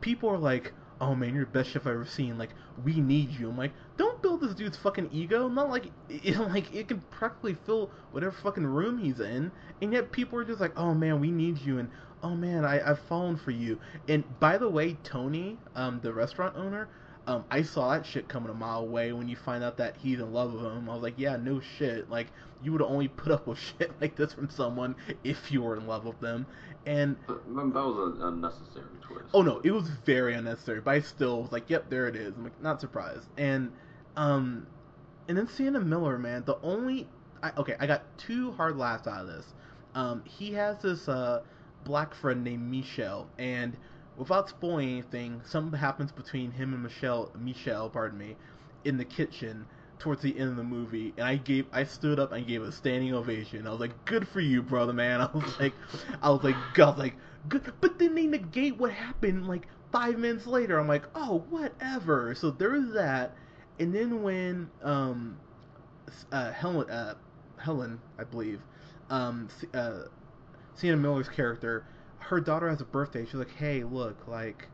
people 0.00 0.28
are 0.28 0.38
like, 0.38 0.72
oh 1.00 1.14
man, 1.14 1.34
you're 1.34 1.44
the 1.44 1.50
best 1.50 1.70
chef 1.70 1.86
I've 1.86 1.94
ever 1.94 2.06
seen. 2.06 2.38
Like, 2.38 2.50
we 2.84 3.00
need 3.00 3.30
you. 3.30 3.48
I'm 3.48 3.56
like, 3.56 3.72
don't 3.96 4.03
build 4.38 4.50
this 4.50 4.56
dude's 4.56 4.76
fucking 4.76 5.10
ego. 5.12 5.48
Not 5.48 5.70
like, 5.70 5.86
it, 6.08 6.36
like 6.38 6.74
it 6.74 6.88
can 6.88 7.00
practically 7.10 7.56
fill 7.66 7.90
whatever 8.12 8.32
fucking 8.42 8.66
room 8.66 8.98
he's 8.98 9.20
in. 9.20 9.50
And 9.82 9.92
yet 9.92 10.12
people 10.12 10.38
are 10.38 10.44
just 10.44 10.60
like, 10.60 10.76
oh 10.76 10.94
man, 10.94 11.20
we 11.20 11.30
need 11.30 11.58
you. 11.58 11.78
And 11.78 11.90
oh 12.22 12.34
man, 12.34 12.64
I, 12.64 12.90
I've 12.90 13.00
fallen 13.00 13.36
for 13.36 13.50
you. 13.50 13.78
And 14.08 14.24
by 14.40 14.58
the 14.58 14.68
way, 14.68 14.96
Tony, 15.04 15.58
um, 15.74 16.00
the 16.02 16.12
restaurant 16.12 16.56
owner, 16.56 16.88
um, 17.26 17.44
I 17.50 17.62
saw 17.62 17.90
that 17.92 18.04
shit 18.04 18.28
coming 18.28 18.50
a 18.50 18.54
mile 18.54 18.80
away 18.80 19.12
when 19.12 19.28
you 19.28 19.36
find 19.36 19.64
out 19.64 19.78
that 19.78 19.96
he's 19.96 20.20
in 20.20 20.32
love 20.32 20.52
with 20.52 20.62
him. 20.62 20.90
I 20.90 20.94
was 20.94 21.02
like, 21.02 21.14
yeah, 21.16 21.36
no 21.36 21.60
shit. 21.78 22.10
Like, 22.10 22.26
you 22.62 22.72
would 22.72 22.82
only 22.82 23.08
put 23.08 23.32
up 23.32 23.46
with 23.46 23.58
shit 23.78 23.92
like 24.00 24.16
this 24.16 24.32
from 24.34 24.50
someone 24.50 24.94
if 25.22 25.50
you 25.50 25.62
were 25.62 25.76
in 25.76 25.86
love 25.86 26.04
with 26.04 26.20
them. 26.20 26.46
And 26.86 27.16
that 27.26 27.46
was 27.46 28.16
an 28.16 28.22
unnecessary 28.22 28.84
twist. 29.00 29.30
Oh 29.32 29.40
no, 29.40 29.60
it 29.64 29.70
was 29.70 29.88
very 30.04 30.34
unnecessary. 30.34 30.82
But 30.82 30.90
I 30.90 31.00
still 31.00 31.40
was 31.40 31.50
like, 31.50 31.70
yep, 31.70 31.88
there 31.88 32.08
it 32.08 32.16
is. 32.16 32.34
I'm 32.36 32.44
like, 32.44 32.62
not 32.62 32.78
surprised. 32.78 33.26
And 33.38 33.72
um, 34.16 34.66
and 35.28 35.36
then 35.36 35.48
Sienna 35.48 35.80
Miller, 35.80 36.18
man, 36.18 36.44
the 36.44 36.58
only 36.62 37.06
I, 37.42 37.52
okay, 37.58 37.76
I 37.78 37.86
got 37.86 38.02
two 38.18 38.52
hard 38.52 38.76
laughs 38.76 39.06
out 39.06 39.22
of 39.22 39.26
this. 39.26 39.46
Um, 39.94 40.22
he 40.24 40.52
has 40.54 40.78
this 40.78 41.08
uh 41.08 41.42
black 41.84 42.14
friend 42.14 42.42
named 42.42 42.70
Michelle, 42.70 43.28
and 43.38 43.76
without 44.16 44.48
spoiling 44.48 44.90
anything, 44.90 45.42
something 45.44 45.78
happens 45.78 46.12
between 46.12 46.50
him 46.50 46.72
and 46.72 46.82
Michelle, 46.82 47.30
Michelle, 47.38 47.90
pardon 47.90 48.18
me, 48.18 48.36
in 48.84 48.96
the 48.96 49.04
kitchen 49.04 49.66
towards 49.98 50.22
the 50.22 50.38
end 50.38 50.50
of 50.50 50.56
the 50.56 50.64
movie, 50.64 51.14
and 51.16 51.26
I 51.26 51.36
gave, 51.36 51.66
I 51.72 51.84
stood 51.84 52.18
up 52.18 52.32
and 52.32 52.46
gave 52.46 52.62
a 52.62 52.72
standing 52.72 53.14
ovation. 53.14 53.66
I 53.66 53.70
was 53.70 53.80
like, 53.80 54.04
"Good 54.04 54.26
for 54.28 54.40
you, 54.40 54.62
brother, 54.62 54.92
man." 54.92 55.20
I 55.22 55.30
was 55.32 55.58
like, 55.60 55.74
I 56.22 56.30
was 56.30 56.42
like, 56.42 56.56
God, 56.74 56.98
like, 56.98 57.14
good. 57.48 57.72
But 57.80 57.98
then 57.98 58.14
they 58.14 58.26
negate 58.26 58.76
what 58.76 58.90
happened 58.90 59.46
like 59.46 59.68
five 59.92 60.18
minutes 60.18 60.46
later. 60.46 60.78
I'm 60.78 60.88
like, 60.88 61.04
oh, 61.14 61.44
whatever. 61.50 62.34
So 62.34 62.50
there 62.50 62.74
is 62.74 62.92
that, 62.92 63.36
and 63.78 63.94
then 63.94 64.22
when 64.22 64.70
um, 64.82 65.38
uh, 66.32 66.52
Helen, 66.52 66.88
uh, 66.90 67.14
Helen, 67.56 68.00
I 68.18 68.24
believe, 68.24 68.60
um, 69.10 69.48
uh, 69.72 70.02
Sienna 70.74 70.96
Miller's 70.96 71.28
character 71.28 71.86
her 72.24 72.40
daughter 72.40 72.68
has 72.68 72.80
a 72.80 72.84
birthday. 72.84 73.24
She's 73.24 73.34
like, 73.34 73.54
hey, 73.56 73.84
look, 73.84 74.26
like 74.26 74.68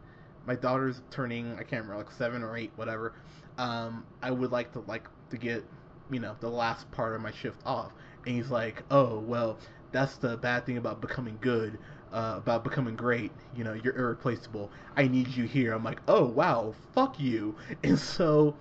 my 0.46 0.54
daughter's 0.54 1.02
turning, 1.10 1.52
I 1.54 1.62
can't 1.64 1.82
remember, 1.82 1.96
like 1.96 2.10
seven 2.12 2.42
or 2.42 2.56
eight, 2.56 2.70
whatever. 2.76 3.14
Um, 3.58 4.04
I 4.22 4.30
would 4.30 4.52
like 4.52 4.72
to 4.72 4.80
like 4.86 5.08
to 5.30 5.36
get, 5.36 5.64
you 6.10 6.20
know, 6.20 6.36
the 6.40 6.48
last 6.48 6.90
part 6.92 7.14
of 7.14 7.20
my 7.20 7.32
shift 7.32 7.58
off. 7.66 7.92
And 8.24 8.36
he's 8.36 8.50
like, 8.50 8.82
oh, 8.90 9.18
well, 9.18 9.58
that's 9.92 10.16
the 10.16 10.36
bad 10.36 10.64
thing 10.64 10.76
about 10.76 11.00
becoming 11.00 11.38
good, 11.40 11.78
uh, 12.12 12.34
about 12.38 12.62
becoming 12.62 12.94
great. 12.94 13.32
You 13.56 13.64
know, 13.64 13.72
you're 13.72 13.96
irreplaceable. 13.96 14.70
I 14.96 15.08
need 15.08 15.28
you 15.28 15.44
here. 15.44 15.72
I'm 15.72 15.84
like, 15.84 16.00
oh 16.06 16.26
wow, 16.26 16.74
fuck 16.94 17.18
you. 17.18 17.56
And 17.82 17.98
so 17.98 18.54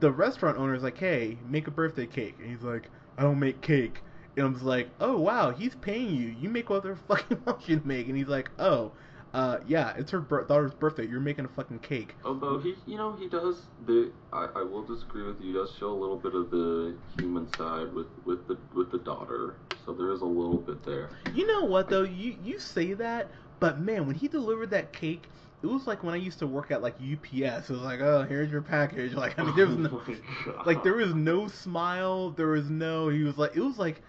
the 0.00 0.10
restaurant 0.10 0.58
owner 0.58 0.74
is 0.74 0.82
like, 0.82 0.98
hey, 0.98 1.38
make 1.48 1.66
a 1.66 1.70
birthday 1.70 2.06
cake. 2.06 2.36
And 2.40 2.50
he's 2.50 2.62
like, 2.62 2.88
I 3.16 3.22
don't 3.22 3.38
make 3.38 3.60
cake. 3.60 4.00
And 4.36 4.46
I 4.46 4.48
was 4.48 4.62
like, 4.62 4.88
oh 5.00 5.18
wow, 5.18 5.50
he's 5.50 5.74
paying 5.74 6.14
you. 6.14 6.34
You 6.40 6.48
make 6.48 6.70
whatever 6.70 6.96
fucking 7.08 7.42
wants 7.44 7.68
you 7.68 7.78
to 7.78 7.86
make. 7.86 8.08
And 8.08 8.16
he's 8.16 8.28
like, 8.28 8.50
oh, 8.58 8.92
uh, 9.34 9.58
yeah, 9.66 9.94
it's 9.96 10.10
her 10.10 10.20
daughter's 10.20 10.74
birthday. 10.74 11.06
You're 11.06 11.20
making 11.20 11.46
a 11.46 11.48
fucking 11.48 11.78
cake. 11.78 12.14
Although 12.24 12.58
he, 12.58 12.74
you 12.86 12.98
know, 12.98 13.16
he 13.16 13.28
does. 13.28 13.62
The 13.86 14.12
I, 14.32 14.48
I 14.56 14.62
will 14.62 14.82
disagree 14.82 15.22
with 15.22 15.40
you. 15.40 15.48
He 15.48 15.52
does 15.54 15.72
show 15.78 15.88
a 15.88 15.98
little 15.98 16.18
bit 16.18 16.34
of 16.34 16.50
the 16.50 16.94
human 17.18 17.52
side 17.54 17.92
with 17.94 18.08
with 18.26 18.46
the 18.46 18.58
with 18.74 18.90
the 18.90 18.98
daughter. 18.98 19.56
So 19.86 19.94
there 19.94 20.10
is 20.10 20.20
a 20.20 20.26
little 20.26 20.58
bit 20.58 20.84
there. 20.84 21.10
You 21.34 21.46
know 21.46 21.64
what 21.64 21.88
though? 21.88 22.02
You 22.02 22.36
you 22.44 22.58
say 22.58 22.92
that, 22.94 23.30
but 23.58 23.80
man, 23.80 24.06
when 24.06 24.16
he 24.16 24.28
delivered 24.28 24.70
that 24.70 24.92
cake, 24.92 25.24
it 25.62 25.66
was 25.66 25.86
like 25.86 26.02
when 26.02 26.14
I 26.14 26.18
used 26.18 26.38
to 26.40 26.46
work 26.46 26.70
at 26.70 26.82
like 26.82 26.94
UPS. 26.94 27.70
It 27.70 27.72
was 27.72 27.82
like, 27.82 28.00
oh, 28.00 28.24
here's 28.28 28.50
your 28.50 28.62
package. 28.62 29.14
Like 29.22 29.38
I 29.38 29.44
mean, 29.44 29.56
there 29.56 29.66
was 29.66 29.76
no, 29.76 30.02
like 30.66 30.82
there 30.82 30.94
was 30.96 31.14
no 31.14 31.48
smile. 31.48 32.30
There 32.30 32.48
was 32.48 32.68
no. 32.68 33.08
He 33.08 33.22
was 33.22 33.38
like, 33.38 33.56
it 33.56 33.60
was 33.60 33.78
like 33.78 34.02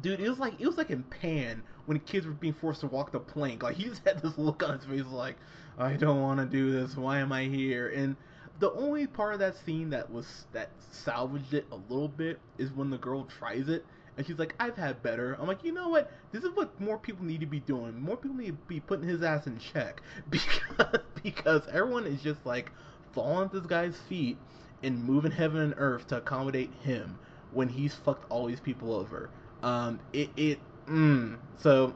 dude, 0.00 0.20
it 0.20 0.28
was 0.28 0.38
like 0.38 0.54
it 0.60 0.66
was 0.66 0.76
like 0.76 0.90
in 0.90 1.02
Pan 1.04 1.62
when 1.86 1.98
kids 2.00 2.26
were 2.26 2.32
being 2.32 2.54
forced 2.54 2.80
to 2.80 2.86
walk 2.86 3.12
the 3.12 3.20
plank. 3.20 3.62
Like 3.62 3.76
he 3.76 3.84
just 3.84 4.06
had 4.06 4.22
this 4.22 4.38
look 4.38 4.62
on 4.62 4.78
his 4.78 4.84
face, 4.86 5.12
like 5.12 5.36
I 5.78 5.94
don't 5.94 6.22
want 6.22 6.40
to 6.40 6.46
do 6.46 6.72
this. 6.72 6.96
Why 6.96 7.18
am 7.18 7.32
I 7.32 7.44
here? 7.44 7.88
And 7.88 8.16
the 8.58 8.72
only 8.72 9.06
part 9.06 9.34
of 9.34 9.40
that 9.40 9.56
scene 9.56 9.90
that 9.90 10.10
was 10.10 10.46
that 10.52 10.70
salvaged 10.90 11.54
it 11.54 11.66
a 11.72 11.76
little 11.76 12.08
bit 12.08 12.38
is 12.58 12.70
when 12.72 12.90
the 12.90 12.98
girl 12.98 13.24
tries 13.24 13.68
it 13.68 13.84
and 14.16 14.26
she's 14.26 14.38
like, 14.38 14.54
I've 14.58 14.76
had 14.76 15.02
better. 15.02 15.36
I'm 15.40 15.46
like, 15.46 15.64
you 15.64 15.72
know 15.72 15.88
what? 15.88 16.10
This 16.32 16.44
is 16.44 16.50
what 16.54 16.78
more 16.80 16.98
people 16.98 17.24
need 17.24 17.40
to 17.40 17.46
be 17.46 17.60
doing. 17.60 18.00
More 18.00 18.16
people 18.16 18.36
need 18.36 18.48
to 18.48 18.58
be 18.68 18.80
putting 18.80 19.08
his 19.08 19.22
ass 19.22 19.46
in 19.46 19.58
check 19.58 20.02
because 20.30 20.98
because 21.22 21.62
everyone 21.72 22.06
is 22.06 22.22
just 22.22 22.44
like 22.44 22.70
falling 23.12 23.46
at 23.46 23.52
this 23.52 23.66
guy's 23.66 23.96
feet 24.08 24.36
and 24.82 25.04
moving 25.04 25.32
heaven 25.32 25.60
and 25.60 25.74
earth 25.76 26.06
to 26.08 26.16
accommodate 26.16 26.72
him 26.82 27.18
when 27.52 27.68
he's 27.68 27.94
fucked 27.94 28.30
all 28.30 28.46
these 28.46 28.60
people 28.60 28.92
over. 28.92 29.30
Um, 29.62 30.00
it 30.12 30.30
it 30.36 30.58
mm, 30.86 31.36
so 31.58 31.94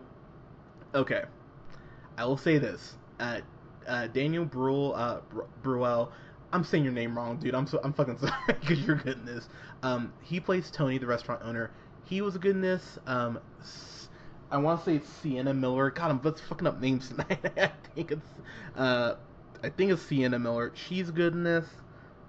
okay. 0.94 1.25
I 2.16 2.25
will 2.26 2.37
say 2.37 2.59
this. 2.59 2.94
Uh, 3.18 3.40
uh, 3.87 4.06
Daniel 4.09 4.44
Bruhl, 4.44 4.94
uh, 4.94 5.21
Bruel, 5.62 6.12
I'm 6.52 6.64
saying 6.64 6.85
your 6.85 6.92
name 6.92 7.16
wrong, 7.16 7.38
dude. 7.38 7.54
I'm 7.54 7.66
so 7.66 7.80
I'm 7.83 7.92
fucking 7.92 8.18
sorry 8.21 8.33
because 8.47 8.80
you're 8.80 8.97
good 8.97 9.18
in 9.18 9.25
this. 9.25 9.49
Um, 9.83 10.12
he 10.23 10.40
plays 10.40 10.71
Tony, 10.71 10.99
the 10.99 11.06
restaurant 11.06 11.42
owner. 11.44 11.71
He 12.07 12.21
was 12.21 12.37
good 12.39 12.53
in 12.53 12.61
this. 12.61 12.99
Um, 13.07 13.39
I 14.51 14.59
want 14.59 14.81
to 14.81 14.85
say 14.85 14.97
it's 14.97 15.09
Sienna 15.09 15.55
Miller. 15.55 15.91
God, 15.91 16.11
I'm 16.11 16.21
let's 16.23 16.41
fucking 16.41 16.67
up 16.67 16.81
names 16.81 17.09
tonight. 17.11 17.39
I 17.57 17.73
think 17.95 18.13
it's 18.13 18.29
uh, 18.77 19.15
I 19.63 19.71
think 19.71 19.91
it's 19.91 20.03
Sienna 20.03 20.39
Miller. 20.39 20.73
She's 20.75 21.11
good 21.11 21.33
in 21.33 21.43
this. 21.43 21.67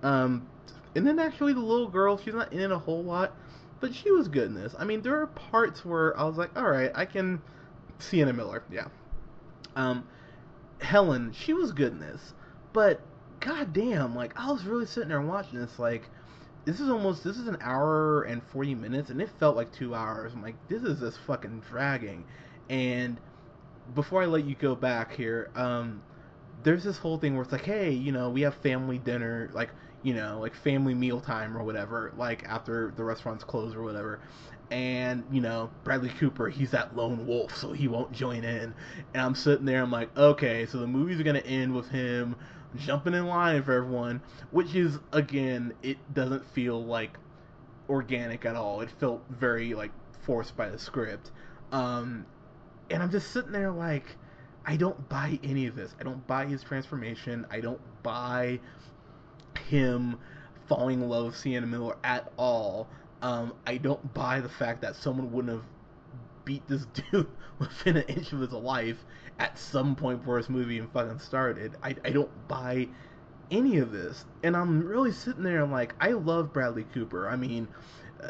Um, 0.02 0.48
and 0.96 1.06
then 1.06 1.20
actually 1.20 1.54
the 1.54 1.60
little 1.60 1.90
girl, 1.90 2.18
she's 2.18 2.34
not 2.34 2.54
in 2.54 2.60
it 2.60 2.72
a 2.72 2.78
whole 2.78 3.04
lot, 3.04 3.36
but 3.80 3.94
she 3.94 4.12
was 4.12 4.28
good 4.28 4.48
in 4.48 4.54
this. 4.54 4.74
I 4.80 4.86
mean, 4.86 5.02
there 5.02 5.20
are 5.20 5.28
parts 5.28 5.84
where 5.84 6.18
I 6.18 6.24
was 6.24 6.38
like, 6.38 6.56
all 6.58 6.70
right, 6.70 6.92
I 6.96 7.06
can. 7.06 7.42
Sienna 8.00 8.34
Miller, 8.34 8.64
yeah. 8.72 8.88
Um, 9.76 10.08
Helen, 10.80 11.34
she 11.34 11.54
was 11.54 11.72
good 11.72 11.94
in 11.94 12.00
this, 12.00 12.34
but 12.74 13.02
goddamn, 13.40 14.16
like 14.16 14.38
I 14.40 14.52
was 14.52 14.66
really 14.66 14.86
sitting 14.86 15.10
there 15.10 15.22
watching 15.22 15.60
this, 15.60 15.80
like 15.80 16.10
this 16.66 16.80
is 16.80 16.90
almost 16.90 17.24
this 17.24 17.38
is 17.38 17.48
an 17.48 17.58
hour 17.62 18.24
and 18.24 18.42
40 18.44 18.76
minutes 18.76 19.12
and 19.12 19.22
it 19.22 19.30
felt 19.40 19.56
like 19.56 19.72
two 19.72 19.94
hours. 19.96 20.34
I'm 20.34 20.42
like 20.42 20.56
this 20.68 20.82
is 20.84 21.00
just 21.00 21.20
fucking 21.20 21.64
dragging. 21.70 22.26
And 22.70 23.20
before 23.94 24.24
i 24.24 24.26
let 24.26 24.44
you 24.46 24.56
go 24.56 24.74
back 24.74 25.14
here 25.14 25.52
um 25.56 26.02
there's 26.64 26.84
this 26.84 26.98
whole 26.98 27.20
thing 27.20 27.36
where 27.36 27.44
it's 27.44 27.52
like 27.52 27.64
hey 27.64 27.92
you 27.92 28.12
know 28.12 28.32
we 28.32 28.42
have 28.42 28.56
family 28.56 28.98
dinner 28.98 29.48
like 29.54 29.70
you 30.02 30.12
know 30.12 30.40
like 30.40 30.56
family 30.56 30.96
meal 30.96 31.22
time 31.22 31.56
or 31.56 31.64
whatever 31.64 32.12
like 32.18 32.44
after 32.46 32.92
the 32.96 33.04
restaurant's 33.04 33.44
closed 33.44 33.76
or 33.76 33.84
whatever. 33.84 34.20
And 34.72 35.24
you 35.32 35.42
know 35.42 35.70
bradley 35.84 36.10
cooper 36.10 36.50
he's 36.50 36.72
that 36.72 36.96
lone 36.96 37.28
wolf 37.28 37.56
so 37.56 37.72
he 37.72 37.88
won't 37.88 38.12
join 38.12 38.44
in. 38.44 38.74
And 39.14 39.22
i'm 39.22 39.36
sitting 39.36 39.66
there 39.66 39.84
i'm 39.84 39.92
like 39.92 40.16
okay 40.18 40.66
so 40.66 40.80
the 40.80 40.88
movie's 40.88 41.20
are 41.20 41.24
gonna 41.24 41.40
end 41.40 41.76
with 41.76 41.90
him 41.90 42.36
jumping 42.78 43.14
in 43.14 43.28
line 43.28 43.64
for 43.64 43.74
everyone, 43.74 44.22
which 44.52 44.76
is 44.76 45.00
again, 45.12 45.74
it 45.84 45.98
doesn't 46.14 46.46
feel 46.52 46.84
like 46.84 47.18
organic 47.90 48.46
at 48.46 48.56
all. 48.56 48.82
It 48.82 48.90
felt 49.00 49.24
very 49.30 49.74
like 49.74 49.92
forced 50.26 50.56
by 50.58 50.70
the 50.70 50.80
script. 50.80 51.32
Um, 51.72 52.26
and 52.90 53.02
I'm 53.02 53.12
just 53.12 53.32
sitting 53.32 53.52
there 53.52 53.72
like, 53.72 54.06
I 54.66 54.78
don't 54.78 55.08
buy 55.10 55.40
any 55.44 55.68
of 55.68 55.76
this. 55.76 55.94
I 56.00 56.04
don't 56.04 56.26
buy 56.28 56.46
his 56.46 56.64
transformation. 56.64 57.46
I 57.52 57.60
don't 57.60 57.82
buy 58.04 58.60
him 59.68 60.18
falling 60.68 61.02
in 61.02 61.10
love 61.10 61.28
with 61.28 61.38
Sienna 61.38 61.68
Miller 61.68 61.96
at 62.04 62.32
all. 62.38 62.88
Um, 63.22 63.54
I 63.66 63.78
don't 63.78 64.14
buy 64.14 64.42
the 64.42 64.50
fact 64.50 64.82
that 64.82 64.96
someone 64.96 65.32
wouldn't 65.32 65.54
have 65.54 65.66
beat 66.44 66.68
this 66.68 66.86
dude 67.12 67.28
within 67.60 67.98
an 67.98 68.04
inch 68.04 68.32
of 68.34 68.40
his 68.40 68.52
life 68.52 68.98
at 69.40 69.58
some 69.58 69.96
point 69.96 70.20
before 70.20 70.40
this 70.40 70.50
movie 70.50 70.76
even 70.76 70.90
fucking 70.90 71.20
started. 71.20 71.76
I, 71.84 71.96
I 72.04 72.12
don't 72.12 72.48
buy 72.48 72.88
any 73.52 73.78
of 73.78 73.92
this. 73.92 74.26
And 74.44 74.56
I'm 74.56 74.86
really 74.86 75.12
sitting 75.12 75.44
there 75.44 75.64
and 75.64 75.72
like, 75.72 75.94
I 76.00 76.12
love 76.12 76.54
Bradley 76.54 76.86
Cooper. 76.94 77.28
I 77.28 77.36
mean, 77.36 77.68
uh, 78.24 78.30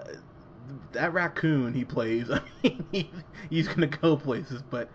that 0.94 1.14
raccoon 1.14 1.74
he 1.74 1.86
plays, 1.86 2.30
I 2.32 2.42
mean, 2.64 2.86
he, 2.92 3.10
he's 3.50 3.68
gonna 3.68 3.88
go 3.88 4.18
places, 4.18 4.62
but 4.70 4.90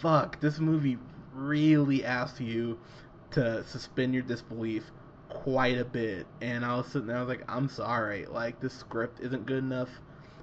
fuck, 0.00 0.40
this 0.40 0.58
movie 0.58 0.98
really 1.34 2.04
asks 2.04 2.40
you 2.40 2.78
to 3.32 3.64
suspend 3.64 4.14
your 4.14 4.22
disbelief 4.22 4.90
quite 5.28 5.78
a 5.78 5.84
bit. 5.84 6.26
And 6.40 6.64
I 6.64 6.76
was 6.76 6.86
sitting 6.86 7.06
there, 7.06 7.16
I 7.16 7.20
was 7.20 7.28
like, 7.28 7.44
I'm 7.48 7.68
sorry, 7.68 8.26
like, 8.26 8.60
this 8.60 8.74
script 8.74 9.20
isn't 9.20 9.46
good 9.46 9.58
enough 9.58 9.90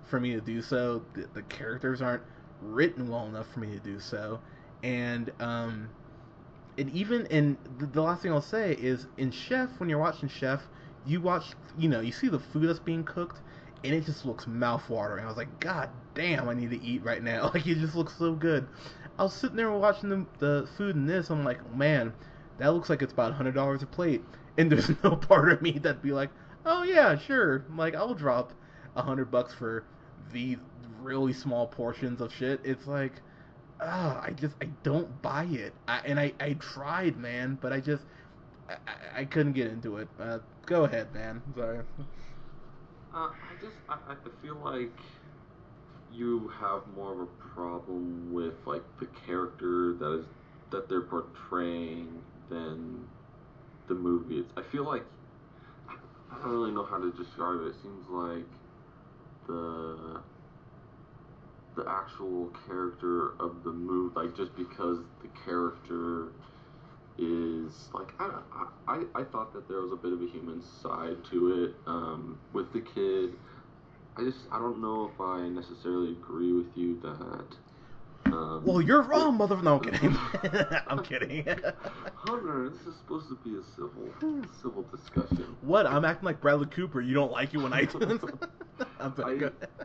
for 0.05 0.19
me 0.19 0.33
to 0.33 0.41
do 0.41 0.61
so. 0.61 1.03
The, 1.13 1.27
the 1.33 1.41
characters 1.43 2.01
aren't 2.01 2.23
written 2.61 3.09
well 3.09 3.25
enough 3.27 3.51
for 3.51 3.59
me 3.59 3.67
to 3.71 3.79
do 3.79 3.99
so. 3.99 4.39
And 4.86 5.32
um, 5.39 5.89
and 6.77 6.92
even 6.92 7.25
in 7.27 7.58
the, 7.80 8.01
last 8.04 8.22
thing 8.22 8.32
I'll 8.32 8.39
say 8.39 8.74
is 8.74 9.08
in 9.18 9.32
Chef, 9.32 9.70
when 9.80 9.89
you're 9.89 9.98
watching 9.98 10.30
Chef, 10.30 10.62
you 11.08 11.20
watch, 11.22 11.46
you 11.75 11.89
know, 11.89 12.01
you 12.01 12.12
see 12.12 12.27
the 12.27 12.38
food 12.38 12.70
that's 12.70 12.77
being 12.77 13.04
cooked, 13.04 13.42
and 13.84 13.96
it 13.96 14.06
just 14.06 14.25
looks 14.25 14.46
mouthwatering. 14.46 15.24
I 15.24 15.25
was 15.25 15.38
like, 15.38 15.60
God 15.60 15.89
damn, 16.13 16.48
I 16.48 16.54
need 16.54 16.70
to 16.70 16.84
eat 16.84 17.04
right 17.04 17.24
now. 17.24 17.50
Like 17.56 17.65
it 17.65 17.80
just 17.80 17.96
looks 17.96 18.15
so 18.15 18.34
good. 18.34 18.68
I 19.18 19.24
was 19.24 19.34
sitting 19.34 19.56
there 19.58 19.72
watching 19.72 20.10
the 20.10 20.25
the 20.38 20.70
food 20.77 20.96
in 20.96 21.08
this. 21.08 21.32
I'm 21.32 21.44
like, 21.44 21.75
man, 21.75 22.13
that 22.60 22.68
looks 22.68 22.88
like 22.88 23.01
it's 23.01 23.13
about 23.13 23.34
hundred 23.34 23.56
dollars 23.56 23.82
a 23.82 23.88
plate. 23.88 24.24
And 24.58 24.71
there's 24.71 24.89
no 25.04 25.17
part 25.17 25.52
of 25.52 25.62
me 25.62 25.71
that'd 25.71 26.02
be 26.02 26.13
like, 26.13 26.30
oh 26.65 26.84
yeah, 26.84 27.17
sure. 27.17 27.65
Like 27.76 27.93
I'll 27.93 28.13
drop 28.13 28.54
a 28.95 29.02
hundred 29.02 29.30
bucks 29.30 29.54
for 29.54 29.84
these 30.32 30.58
really 31.02 31.34
small 31.34 31.67
portions 31.67 32.21
of 32.21 32.34
shit. 32.34 32.62
It's 32.63 32.88
like, 32.88 33.12
ah, 33.81 34.21
I 34.23 34.31
just 34.31 34.55
I 34.61 34.65
don't 34.83 35.21
buy 35.21 35.45
it. 35.45 35.73
I, 35.88 35.99
and 36.05 36.19
I 36.19 36.33
I 36.39 36.53
tried, 36.53 37.17
man, 37.17 37.57
but 37.61 37.73
I 37.73 37.79
just 37.79 38.03
I, 38.69 38.73
I, 38.73 39.19
I 39.21 39.25
couldn't 39.25 39.53
get 39.53 39.67
into 39.67 39.97
it. 39.97 40.07
Uh, 40.19 40.39
go 40.65 40.85
ahead, 40.85 41.13
man. 41.13 41.41
Sorry. 41.55 41.79
Uh, 43.13 43.17
I 43.17 43.61
just 43.61 43.75
I, 43.88 43.97
I 44.09 44.15
feel 44.41 44.55
like 44.63 44.91
you 46.13 46.51
have 46.59 46.81
more 46.95 47.13
of 47.13 47.19
a 47.19 47.25
problem 47.53 48.33
with 48.33 48.53
like 48.65 48.83
the 48.99 49.07
character 49.25 49.93
that 49.93 50.19
is 50.19 50.25
that 50.71 50.89
they're 50.89 51.01
portraying 51.01 52.21
than 52.49 53.05
the 53.88 53.93
movie. 53.93 54.39
It's, 54.39 54.51
I 54.57 54.63
feel 54.71 54.83
like 54.83 55.03
I 55.89 56.38
don't 56.41 56.51
really 56.51 56.71
know 56.71 56.85
how 56.85 56.97
to 56.97 57.11
describe 57.11 57.61
it. 57.61 57.67
It 57.67 57.75
seems 57.81 58.07
like 58.09 58.45
the 59.47 60.21
the 61.75 61.85
actual 61.88 62.51
character 62.67 63.33
of 63.39 63.63
the 63.63 63.71
movie, 63.71 64.13
like 64.15 64.35
just 64.35 64.55
because 64.55 64.99
the 65.21 65.27
character 65.45 66.29
is 67.17 67.89
like 67.93 68.13
I, 68.19 68.41
I 68.88 69.03
I 69.15 69.23
thought 69.23 69.53
that 69.53 69.67
there 69.67 69.79
was 69.81 69.91
a 69.91 69.95
bit 69.95 70.11
of 70.13 70.21
a 70.21 70.25
human 70.25 70.61
side 70.61 71.17
to 71.31 71.63
it 71.65 71.75
um, 71.88 72.39
with 72.53 72.71
the 72.73 72.81
kid. 72.81 73.31
I 74.17 74.23
just 74.23 74.39
I 74.51 74.57
don't 74.59 74.81
know 74.81 75.11
if 75.13 75.19
I 75.21 75.47
necessarily 75.49 76.11
agree 76.11 76.53
with 76.53 76.67
you 76.75 76.99
that. 77.01 77.45
Um, 78.31 78.63
Well, 78.65 78.81
you're 78.81 79.03
wrong, 79.03 79.35
mother. 79.38 79.61
No, 79.61 79.75
I'm 79.75 79.81
kidding. 79.91 80.17
I'm 80.88 81.03
kidding. 81.03 81.45
Hunter, 82.15 82.69
this 82.69 82.81
is 82.88 82.95
supposed 82.97 83.27
to 83.29 83.35
be 83.43 83.55
a 83.55 83.63
civil 83.75 84.09
civil 84.61 84.83
discussion. 84.83 85.55
what? 85.61 85.85
I'm 85.85 86.03
acting 86.05 86.25
like 86.25 86.41
Bradley 86.41 86.65
Cooper. 86.67 87.01
You 87.01 87.13
don't 87.13 87.31
like 87.31 87.53
it 87.53 87.57
when 87.57 87.71
I 87.73 87.85
do 87.85 87.99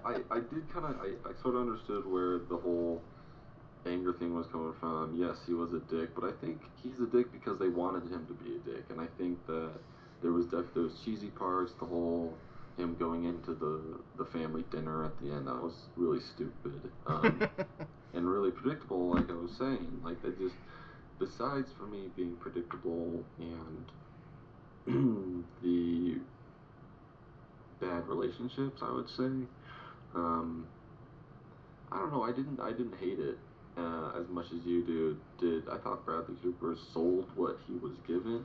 I, 0.04 0.10
I, 0.10 0.14
I 0.30 0.40
did 0.40 0.72
kind 0.72 0.86
of 0.86 0.96
I, 1.00 1.28
I 1.28 1.32
sort 1.42 1.54
of 1.54 1.62
understood 1.62 2.06
where 2.06 2.38
the 2.38 2.56
whole 2.56 3.02
anger 3.86 4.12
thing 4.12 4.34
was 4.34 4.46
coming 4.52 4.74
from. 4.80 5.14
Yes, 5.16 5.36
he 5.46 5.54
was 5.54 5.72
a 5.72 5.80
dick, 5.80 6.14
but 6.14 6.24
I 6.24 6.32
think 6.40 6.60
he's 6.82 7.00
a 7.00 7.06
dick 7.06 7.32
because 7.32 7.58
they 7.58 7.68
wanted 7.68 8.10
him 8.10 8.26
to 8.26 8.34
be 8.34 8.56
a 8.56 8.76
dick, 8.76 8.84
and 8.90 9.00
I 9.00 9.06
think 9.18 9.44
that 9.46 9.70
there 10.22 10.32
was 10.32 10.46
def- 10.46 10.74
those 10.74 10.92
cheesy 11.04 11.28
parts, 11.28 11.72
the 11.80 11.86
whole 11.86 12.34
him 12.76 12.96
going 12.98 13.24
into 13.24 13.54
the 13.54 14.00
the 14.16 14.24
family 14.30 14.64
dinner 14.70 15.04
at 15.04 15.18
the 15.20 15.32
end 15.32 15.46
that 15.46 15.60
was 15.62 15.74
really 15.96 16.20
stupid 16.20 16.90
um, 17.06 17.48
and 18.14 18.30
really 18.30 18.50
predictable. 18.50 19.10
Like 19.10 19.30
I 19.30 19.34
was 19.34 19.52
saying, 19.58 20.00
like 20.04 20.22
they 20.22 20.30
just 20.42 20.56
besides 21.18 21.68
for 21.78 21.86
me 21.86 22.10
being 22.16 22.36
predictable 22.36 23.22
and 23.38 23.84
the 25.62 26.18
bad 27.80 28.06
relationships, 28.06 28.82
I 28.82 28.92
would 28.92 29.08
say. 29.08 29.46
Um, 30.14 30.66
I 31.92 31.98
don't 31.98 32.12
know. 32.12 32.22
I 32.22 32.32
didn't. 32.32 32.60
I 32.60 32.70
didn't 32.70 32.94
hate 33.00 33.18
it 33.18 33.38
uh, 33.76 34.12
as 34.20 34.28
much 34.28 34.46
as 34.46 34.64
you 34.64 34.84
do. 34.84 35.16
Did 35.40 35.68
I 35.68 35.78
thought 35.78 36.04
Bradley 36.04 36.36
Cooper 36.42 36.76
sold 36.92 37.26
what 37.34 37.58
he 37.66 37.74
was 37.74 37.92
given? 38.06 38.44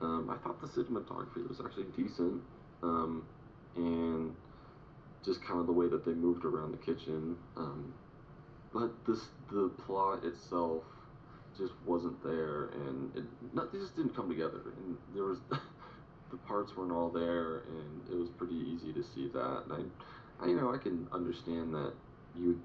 Um, 0.00 0.28
I 0.30 0.36
thought 0.44 0.60
the 0.60 0.68
cinematography 0.68 1.48
was 1.48 1.60
actually 1.64 1.86
decent, 1.96 2.42
um, 2.82 3.24
and 3.76 4.34
just 5.24 5.42
kind 5.44 5.60
of 5.60 5.66
the 5.66 5.72
way 5.72 5.88
that 5.88 6.04
they 6.04 6.12
moved 6.12 6.44
around 6.44 6.72
the 6.72 6.78
kitchen. 6.78 7.36
Um, 7.56 7.94
but 8.72 8.90
this 9.06 9.20
the 9.50 9.70
plot 9.86 10.24
itself 10.24 10.82
just 11.56 11.72
wasn't 11.86 12.22
there, 12.24 12.64
and 12.64 13.16
it, 13.16 13.24
not, 13.52 13.72
just 13.72 13.96
didn't 13.96 14.14
come 14.16 14.28
together. 14.28 14.60
And 14.76 14.96
there 15.14 15.24
was 15.24 15.38
the 16.30 16.36
parts 16.38 16.76
weren't 16.76 16.92
all 16.92 17.10
there, 17.10 17.58
and 17.58 18.08
it 18.10 18.16
was 18.16 18.28
pretty 18.30 18.54
easy 18.54 18.92
to 18.92 19.02
see 19.02 19.28
that. 19.28 19.64
And 19.68 19.72
I, 20.40 20.44
I 20.44 20.48
you 20.48 20.56
know 20.56 20.72
I 20.72 20.78
can 20.78 21.06
understand 21.12 21.74
that 21.74 21.92
you 22.34 22.60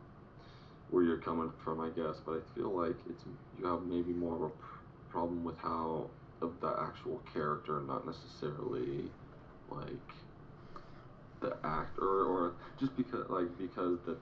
where 0.89 1.04
you're 1.04 1.17
coming 1.17 1.52
from, 1.63 1.80
I 1.80 1.89
guess, 1.89 2.17
but 2.26 2.34
I 2.34 2.56
feel 2.56 2.72
like 2.76 2.95
it's 3.10 3.24
you 3.60 3.65
have 3.65 3.84
maybe 3.84 4.12
more 4.12 4.36
of 4.36 4.41
a 4.41 4.50
pr- 4.50 5.12
problem 5.12 5.43
with 5.43 5.58
how 5.58 6.10
of 6.41 6.60
the 6.62 6.74
actual 6.80 7.22
character, 7.34 7.82
not 7.82 8.06
necessarily 8.06 9.12
like 9.69 9.89
the 11.41 11.56
actor, 11.63 12.26
or 12.26 12.54
just 12.80 12.95
because 12.98 13.30
like 13.30 13.56
because 13.58 14.00
the 14.06 14.17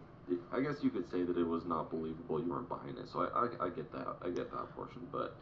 I 0.52 0.60
guess 0.60 0.84
you 0.84 0.90
could 0.90 1.10
say 1.10 1.24
that 1.24 1.38
it 1.38 1.48
was 1.48 1.66
not 1.66 1.90
believable. 1.90 2.42
You 2.42 2.50
weren't 2.50 2.70
buying 2.70 2.98
it, 2.98 3.08
so 3.08 3.22
I, 3.22 3.46
I, 3.46 3.68
I 3.68 3.70
get 3.70 3.92
that. 3.94 4.18
I 4.22 4.30
get 4.30 4.52
that 4.52 4.76
portion, 4.76 5.08
but 5.12 5.36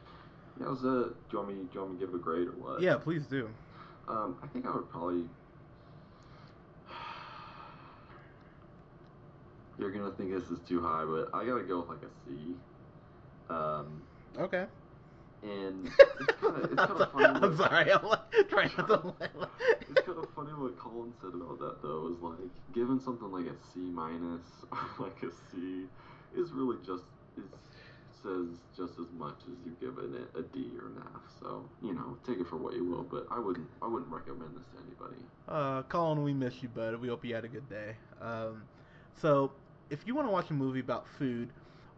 yeah, 0.59 0.67
was 0.67 0.83
a. 0.83 0.83
Do 0.83 1.15
you 1.31 1.39
want 1.39 1.49
me? 1.49 1.55
Do 1.55 1.69
you 1.73 1.79
want 1.81 1.93
me 1.93 1.99
to 1.99 2.05
give 2.05 2.15
a 2.15 2.19
grade 2.19 2.47
or 2.47 2.51
what? 2.51 2.81
yeah, 2.81 2.97
please 2.97 3.25
do. 3.25 3.49
Um, 4.07 4.37
I 4.43 4.47
think 4.47 4.65
I 4.65 4.71
would 4.71 4.89
probably. 4.89 5.25
You're 9.77 9.91
gonna 9.91 10.11
think 10.11 10.31
this 10.31 10.49
is 10.49 10.59
too 10.67 10.81
high, 10.81 11.03
but 11.05 11.29
I 11.33 11.45
gotta 11.45 11.63
go 11.63 11.79
with 11.79 11.89
like 11.89 12.03
a 12.03 12.29
C. 12.29 12.55
Um, 13.49 14.01
Okay. 14.37 14.65
And 15.43 15.87
it's 16.19 16.41
kind 16.41 16.55
of 16.57 16.71
it's 16.71 16.75
kind 16.75 17.01
of 17.01 17.11
funny. 17.11 17.25
I'm 17.25 17.57
sorry. 17.57 17.91
I'm 17.91 18.05
like, 18.05 18.49
trying 18.49 18.69
to. 18.69 19.13
It's 19.87 20.01
kind 20.01 20.17
of 20.17 20.27
funny 20.35 20.51
what 20.51 20.77
Colin 20.79 21.13
said 21.21 21.33
about 21.35 21.59
that 21.59 21.81
though. 21.81 22.09
Is 22.11 22.21
like 22.21 22.49
given 22.73 22.99
something 22.99 23.31
like 23.31 23.45
a 23.45 23.55
C 23.73 23.79
minus 23.79 24.41
or 24.71 24.77
like 24.99 25.21
a 25.23 25.29
C 25.51 25.85
is 26.35 26.51
really 26.51 26.77
just 26.85 27.03
is 27.37 27.45
says 28.25 28.57
just 28.75 28.99
as 28.99 29.05
much 29.17 29.37
as 29.45 29.55
you 29.65 29.75
giving 29.79 30.15
it 30.15 30.27
a 30.35 30.41
D 30.41 30.71
or 30.81 30.87
an 30.87 31.03
F. 31.13 31.21
So 31.39 31.63
you 31.81 31.93
know, 31.93 32.17
take 32.25 32.39
it 32.39 32.47
for 32.47 32.57
what 32.57 32.73
you 32.73 32.83
will. 32.83 33.03
But 33.03 33.27
I 33.31 33.39
wouldn't 33.39 33.67
I 33.81 33.87
wouldn't 33.87 34.11
recommend 34.11 34.55
this 34.55 34.65
to 34.73 34.81
anybody. 34.85 35.21
Uh, 35.47 35.83
Colin, 35.83 36.23
we 36.23 36.33
miss 36.33 36.55
you, 36.61 36.69
bud. 36.69 36.99
We 36.99 37.07
hope 37.07 37.23
you 37.23 37.35
had 37.35 37.45
a 37.45 37.47
good 37.47 37.69
day. 37.69 37.95
Um, 38.21 38.63
so, 39.21 39.51
if 39.89 39.99
you 40.05 40.15
want 40.15 40.27
to 40.27 40.31
watch 40.31 40.49
a 40.49 40.53
movie 40.53 40.79
about 40.79 41.05
food, 41.19 41.49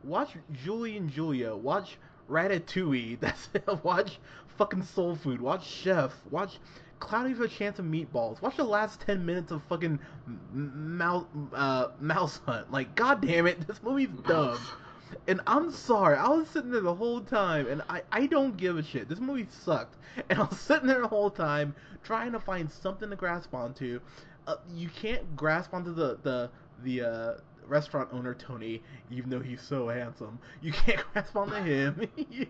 watch 0.04 0.32
Julie 0.64 0.98
and 0.98 1.10
Julia. 1.10 1.56
Watch 1.56 1.98
Ratatouille. 2.30 3.20
That's 3.22 3.50
it. 3.54 3.64
Watch 3.84 4.20
fucking 4.58 4.84
Soul 4.84 5.16
Food. 5.16 5.42
Watch 5.42 5.66
Chef. 5.66 6.14
Watch 6.30 6.60
Cloudy 7.00 7.34
with 7.34 7.52
a 7.52 7.56
Chance 7.56 7.80
of 7.80 7.86
Meatballs. 7.86 8.42
Watch 8.42 8.58
the 8.58 8.64
last 8.64 9.00
ten 9.02 9.26
minutes 9.26 9.52
of 9.52 9.62
fucking 9.70 10.00
Mouse 10.52 11.26
uh, 11.54 11.88
Mouse 12.00 12.42
Hunt. 12.46 12.72
Like, 12.72 12.96
god 12.96 13.22
damn 13.22 13.48
it, 13.48 13.66
this 13.68 13.82
movie's 13.82 14.10
dumb. 14.28 14.60
And 15.28 15.42
I'm 15.48 15.72
sorry, 15.72 16.18
I 16.18 16.28
was 16.30 16.48
sitting 16.50 16.72
there 16.72 16.82
the 16.82 16.94
whole 16.96 17.22
time, 17.22 17.68
and 17.68 17.82
I, 17.90 18.02
I 18.12 18.26
don't 18.28 18.58
give 18.58 18.78
a 18.78 18.84
shit. 18.84 19.08
This 19.10 19.20
movie 19.20 19.48
sucked, 19.50 19.96
and 20.30 20.40
I 20.40 20.44
was 20.44 20.60
sitting 20.60 20.88
there 20.88 21.02
the 21.02 21.08
whole 21.08 21.30
time 21.30 21.76
trying 22.04 22.32
to 22.34 22.40
find 22.40 22.72
something 22.72 23.10
to 23.10 23.16
grasp 23.16 23.54
onto. 23.54 24.00
Uh, 24.48 24.56
you 24.74 24.90
can't 24.90 25.36
grasp 25.36 25.74
onto 25.74 25.94
the 25.94 26.18
the 26.24 26.50
the 26.84 27.02
uh, 27.02 27.34
restaurant 27.68 28.10
owner 28.12 28.34
Tony, 28.34 28.82
even 29.12 29.30
though 29.30 29.40
he's 29.42 29.62
so 29.62 29.88
handsome. 29.90 30.40
You 30.62 30.72
can't 30.72 31.04
grasp 31.14 31.36
onto 31.36 31.56
him. 31.56 32.08
You- 32.30 32.48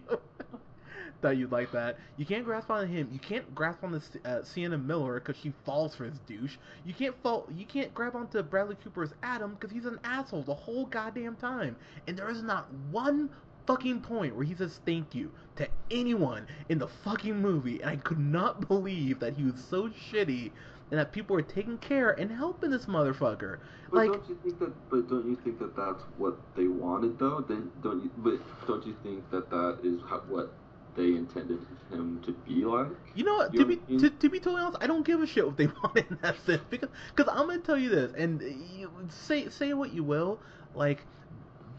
Thought 1.22 1.38
you'd 1.38 1.52
like 1.52 1.72
that. 1.72 1.98
You 2.18 2.26
can't 2.26 2.46
grasp 2.46 2.70
on 2.70 2.88
him. 2.88 3.10
You 3.12 3.20
can't 3.20 3.54
grasp 3.56 3.84
on 3.84 3.92
this 3.92 4.10
uh, 4.26 4.44
Sienna 4.44 4.78
Miller 4.78 5.20
because 5.20 5.42
she 5.42 5.54
falls 5.66 5.96
for 5.96 6.06
his 6.06 6.20
douche. 6.28 6.58
You 6.86 6.94
can't 6.94 7.16
fall. 7.24 7.48
You 7.56 7.66
can't 7.66 7.94
grab 7.94 8.16
onto 8.16 8.42
Bradley 8.44 8.76
Cooper's 8.84 9.14
Adam 9.24 9.56
because 9.60 9.72
he's 9.72 9.86
an 9.86 10.00
asshole 10.04 10.44
the 10.44 10.54
whole 10.54 10.86
goddamn 10.86 11.36
time. 11.36 11.76
And 12.08 12.18
there 12.18 12.30
is 12.30 12.44
not 12.44 12.72
one 12.92 13.30
fucking 13.66 14.02
point 14.02 14.36
where 14.36 14.46
he 14.46 14.56
says 14.56 14.80
thank 14.86 15.14
you 15.14 15.32
to 15.58 15.68
anyone 15.92 16.48
in 16.70 16.80
the 16.80 16.88
fucking 16.88 17.36
movie. 17.36 17.82
And 17.82 17.90
I 17.90 17.96
could 17.98 18.20
not 18.20 18.68
believe 18.68 19.20
that 19.20 19.36
he 19.36 19.44
was 19.44 19.64
so 19.70 19.90
shitty 19.90 20.52
and 20.90 21.00
that 21.00 21.12
people 21.12 21.36
were 21.36 21.42
taking 21.42 21.78
care 21.80 22.12
and 22.12 22.32
helping 22.32 22.70
this 22.72 22.86
motherfucker. 22.86 23.60
But 23.92 23.98
Like, 23.98 24.12
don't 24.12 24.30
you 24.30 24.38
think 24.44 24.60
that? 24.60 24.90
But 24.90 25.10
don't 25.10 25.26
you 25.26 25.38
think 25.44 25.60
that 25.60 25.76
that's 25.76 26.04
what 26.18 26.38
they 26.56 26.68
wanted 26.68 27.20
though? 27.20 27.44
Then 27.48 27.70
don't 27.84 28.04
you? 28.04 28.12
But 28.18 28.40
don't 28.68 28.86
you 28.86 28.96
think 29.04 29.30
that 29.32 29.50
that 29.50 29.80
is 29.84 30.00
how, 30.10 30.22
what 30.28 30.54
they 30.98 31.16
intended 31.16 31.60
him 31.92 32.22
to 32.26 32.34
be 32.48 32.66
like? 32.66 32.90
You 33.16 33.26
know 33.26 33.36
what? 33.36 33.56
You 33.56 33.60
To 33.60 33.66
know 33.66 33.68
be 33.68 33.82
I 33.88 33.92
mean? 33.92 34.00
to, 34.00 34.10
to 34.10 34.30
be 34.30 34.40
totally 34.40 34.62
honest, 34.64 34.78
I 34.82 34.88
don't 34.88 35.06
give 35.06 35.22
a 35.22 35.28
shit 35.28 35.46
what 35.46 35.58
they 35.58 35.68
want 35.84 35.98
in 35.98 36.18
that 36.22 36.40
sense 36.46 36.64
because 36.70 36.90
cause 37.16 37.28
I'm 37.32 37.48
gonna 37.48 37.60
tell 37.60 37.78
you 37.78 37.90
this, 37.90 38.14
and 38.14 38.42
you, 38.78 38.92
say 39.10 39.50
say 39.50 39.74
what 39.74 39.94
you 39.94 40.04
will, 40.04 40.40
like 40.76 41.06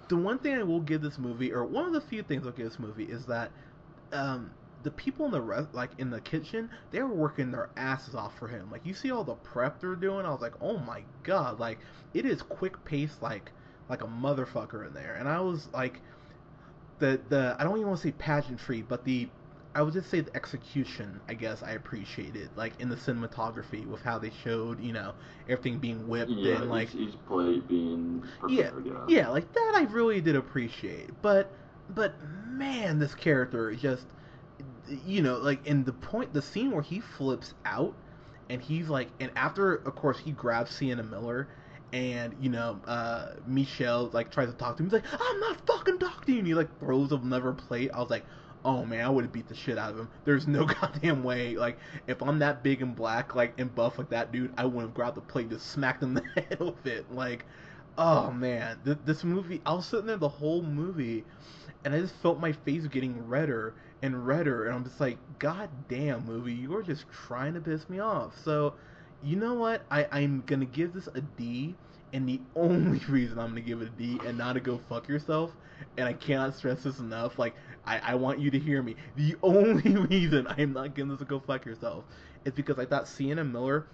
the 0.09 0.17
one 0.17 0.39
thing 0.39 0.55
I 0.57 0.63
will 0.65 0.81
give 0.81 1.03
this 1.03 1.19
movie, 1.19 1.53
or 1.53 1.65
one 1.65 1.87
of 1.87 1.93
the 1.93 2.01
few 2.01 2.23
things 2.23 2.47
I'll 2.47 2.53
give 2.53 2.67
this 2.69 2.79
movie, 2.79 3.05
is 3.05 3.27
that 3.27 3.53
um, 4.13 4.53
the 4.83 4.91
people 4.91 5.27
in 5.27 5.33
the 5.33 5.41
rest, 5.43 5.75
like 5.75 5.91
in 5.99 6.11
the 6.11 6.21
kitchen, 6.21 6.71
they 6.91 7.01
were 7.03 7.09
working 7.15 7.51
their 7.51 7.71
asses 7.77 8.15
off 8.15 8.39
for 8.39 8.49
him. 8.49 8.71
Like 8.71 8.87
you 8.87 8.95
see 8.95 9.11
all 9.11 9.25
the 9.25 9.35
prep 9.35 9.81
they're 9.81 9.97
doing, 9.97 10.27
I 10.27 10.31
was 10.31 10.41
like, 10.41 10.55
oh 10.61 10.79
my 10.79 11.05
god, 11.25 11.59
like 11.61 11.79
it 12.15 12.25
is 12.27 12.43
quick 12.43 12.83
paced, 12.85 13.23
like 13.23 13.53
like 13.89 14.03
a 14.03 14.07
motherfucker 14.09 14.87
in 14.87 14.95
there, 14.95 15.15
and 15.19 15.29
I 15.29 15.41
was 15.41 15.69
like 15.73 16.01
the 16.99 17.21
the 17.29 17.57
I 17.59 17.65
don't 17.65 17.77
even 17.77 17.89
want 17.89 18.01
to 18.01 18.09
say 18.09 18.13
pageantry, 18.13 18.83
but 18.83 19.05
the 19.05 19.29
I 19.75 19.83
would 19.83 19.93
just 19.95 20.11
say 20.11 20.21
the 20.21 20.35
execution. 20.35 21.21
I 21.29 21.35
guess 21.35 21.63
I 21.63 21.73
appreciated 21.73 22.51
like 22.57 22.73
in 22.81 22.89
the 22.89 22.97
cinematography 22.97 23.87
with 23.87 24.03
how 24.03 24.19
they 24.19 24.31
showed 24.31 24.81
you 24.81 24.93
know 24.93 25.15
everything 25.49 25.79
being 25.79 26.09
whipped 26.09 26.31
Yeah, 26.31 26.57
and 26.57 26.71
like 26.71 26.95
each, 26.95 27.15
each 27.15 27.27
plate 27.27 27.67
being 27.69 28.23
yeah 28.49 28.71
prepared. 28.71 28.87
Yeah. 28.87 29.05
yeah 29.07 29.29
like 29.29 29.53
that 29.53 29.73
I 29.77 29.83
really 29.91 30.21
did 30.21 30.37
appreciate. 30.37 31.11
But 31.23 31.51
but 31.91 32.15
man, 32.47 32.99
this 32.99 33.15
character 33.15 33.71
is 33.71 33.81
just 33.81 34.07
you 35.05 35.23
know 35.23 35.37
like 35.39 35.65
in 35.67 35.85
the 35.85 35.93
point 35.93 36.33
the 36.33 36.43
scene 36.43 36.71
where 36.71 36.83
he 36.83 37.01
flips 37.01 37.55
out 37.65 37.95
and 38.49 38.63
he's 38.63 38.89
like 38.89 39.09
and 39.21 39.31
after 39.37 39.75
of 39.77 39.95
course 39.95 40.19
he 40.19 40.33
grabs 40.33 40.71
Sienna 40.71 41.03
Miller 41.03 41.49
and 41.93 42.35
you 42.41 42.51
know 42.51 42.81
uh 42.87 43.35
Michelle 43.47 44.11
like 44.13 44.31
tries 44.31 44.49
to 44.49 44.55
talk 44.55 44.77
to 44.77 44.83
him. 44.83 44.91
He's 44.91 44.93
like 44.93 45.05
I'm 45.13 45.41
not 45.41 45.67
fucking 45.67 45.99
talking 45.99 46.27
to 46.27 46.33
you. 46.33 46.39
And 46.39 46.47
he 46.47 46.55
like 46.55 46.79
throws 46.81 47.13
another 47.13 47.53
plate. 47.53 47.91
I 47.95 48.01
was 48.01 48.11
like 48.11 48.25
oh 48.65 48.85
man 48.85 49.05
I 49.05 49.09
would 49.09 49.25
have 49.25 49.33
beat 49.33 49.49
the 49.49 49.55
shit 49.55 49.79
out 49.79 49.93
of 49.93 49.99
him. 49.99 50.09
There's 50.25 50.47
no 50.47 50.65
goddamn 50.81 51.23
way 51.23 51.57
like 51.57 51.79
if 52.07 52.23
I'm 52.23 52.39
that 52.41 52.63
big 52.63 52.83
and 52.83 52.95
black 52.95 53.35
like 53.35 53.59
and 53.59 53.75
buff 53.75 53.99
like 53.99 54.11
that 54.11 54.33
dude 54.33 54.53
I 54.59 54.65
wouldn't 54.65 54.83
have 54.83 54.95
grabbed 54.95 55.17
the 55.17 55.23
plate 55.23 55.51
just 55.51 55.71
smacked 55.71 56.03
him 56.03 56.17
in 56.17 56.23
the 56.23 56.41
head 56.43 56.61
with 56.61 56.87
it. 56.87 57.11
Like 57.11 57.47
oh 57.97 58.31
man. 58.31 58.79
Th- 58.85 58.99
this 59.05 59.25
movie 59.25 59.63
I 59.65 59.73
was 59.73 59.87
sitting 59.87 60.07
there 60.07 60.17
the 60.17 60.29
whole 60.29 60.63
movie 60.63 61.25
and 61.85 61.95
I 61.95 62.01
just 62.01 62.15
felt 62.17 62.39
my 62.39 62.53
face 62.53 62.87
getting 62.87 63.27
redder 63.27 63.75
and 64.03 64.27
redder 64.27 64.67
and 64.67 64.75
I'm 64.77 64.85
just 64.85 65.01
like 65.01 65.19
god 65.39 65.71
damn 65.89 66.27
movie 66.27 66.53
you 66.53 66.77
are 66.77 66.83
just 66.83 67.07
trying 67.11 67.55
to 67.55 67.61
piss 67.61 67.89
me 67.89 67.99
off. 67.99 68.35
So 68.45 68.75
you 69.23 69.37
know 69.37 69.55
what 69.55 69.85
I, 69.91 70.07
I'm 70.13 70.43
gonna 70.47 70.65
give 70.67 70.93
this 70.93 71.09
a 71.15 71.21
D 71.21 71.77
and 72.13 72.29
the 72.29 72.41
only 72.57 72.99
reason 73.09 73.39
I'm 73.39 73.49
gonna 73.49 73.61
give 73.61 73.83
it 73.83 73.89
a 73.89 73.91
D 73.91 74.21
and 74.25 74.39
not 74.39 74.57
a 74.57 74.61
go 74.61 74.79
fuck 74.89 75.09
yourself 75.09 75.53
and 75.97 76.07
I 76.09 76.13
cannot 76.13 76.55
stress 76.55 76.83
this 76.83 76.99
enough 76.99 77.39
like 77.39 77.55
I, 77.85 77.99
I 77.99 78.15
want 78.15 78.39
you 78.41 78.51
to 78.51 78.59
hear 78.59 78.83
me 78.83 78.97
the 79.17 79.37
only 79.43 79.97
reason 79.97 80.47
I'm 80.49 80.73
not 80.73 80.95
giving 80.95 81.11
this 81.11 81.21
a 81.21 81.25
go 81.25 81.41
fuck 81.41 81.65
yourself 81.65 82.05
is 82.45 82.53
because 82.53 82.79
I 82.79 82.85
thought 82.87 83.09
Sienna 83.09 83.45
Miller 83.45 83.87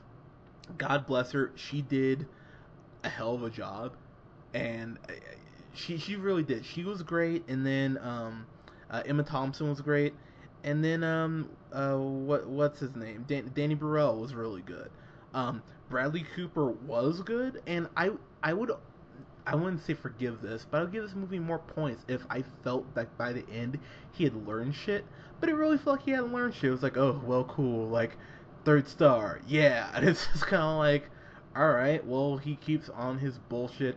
God 0.79 1.07
bless 1.07 1.33
her 1.33 1.53
she 1.57 1.83
did 1.83 2.27
a 3.05 3.09
hell 3.09 3.35
of 3.35 3.43
a 3.43 3.51
job 3.51 3.97
and 4.55 4.99
she 5.75 5.99
she 5.99 6.17
really 6.17 6.43
did. 6.43 6.65
She 6.65 6.85
was 6.85 7.03
great, 7.03 7.45
and 7.49 7.67
then 7.67 7.99
um, 8.03 8.47
uh, 8.91 9.03
Emma 9.07 9.23
Thompson 9.25 9.69
was 9.69 9.81
great, 9.81 10.15
and 10.65 10.85
then 10.85 11.05
um, 11.05 11.51
uh, 11.73 11.97
what 11.97 12.49
what's 12.49 12.81
his 12.81 12.95
name? 12.97 13.25
Dan- 13.29 13.51
Danny 13.55 13.75
Burrell 13.75 14.21
was 14.21 14.35
really 14.35 14.63
good. 14.63 14.91
Um, 15.35 15.63
Bradley 15.91 16.25
Cooper 16.35 16.71
was 16.71 17.21
good, 17.21 17.61
and 17.67 17.89
I 17.97 18.13
I 18.43 18.55
would 18.55 18.71
I 19.47 19.55
wouldn't 19.55 19.85
say 19.85 19.95
forgive 19.95 20.41
this, 20.41 20.67
but 20.71 20.79
I 20.79 20.81
would 20.85 20.93
give 20.93 21.03
this 21.03 21.15
movie 21.15 21.39
more 21.39 21.59
points 21.59 22.05
if 22.09 22.23
I 22.31 22.45
felt 22.63 22.95
that 22.95 23.17
by 23.19 23.33
the 23.33 23.45
end 23.51 23.79
he 24.13 24.25
had 24.25 24.47
learned 24.47 24.75
shit. 24.75 25.05
But 25.41 25.51
it 25.51 25.55
really 25.55 25.77
felt 25.77 25.99
like 25.99 26.05
he 26.07 26.13
hadn't 26.13 26.33
learned 26.33 26.55
shit. 26.55 26.65
It 26.65 26.71
was 26.71 26.83
like, 26.83 26.97
oh 26.97 27.21
well, 27.27 27.45
cool, 27.45 27.89
like 27.89 28.17
third 28.65 28.89
star, 28.89 29.41
yeah. 29.47 29.91
And 29.95 30.09
it's 30.09 30.27
just 30.33 30.47
kind 30.47 30.63
of 30.63 30.79
like, 30.79 31.11
all 31.55 31.71
right, 31.71 32.05
well 32.07 32.39
he 32.39 32.57
keeps 32.57 32.89
on 32.89 33.19
his 33.19 33.39
bullshit 33.39 33.97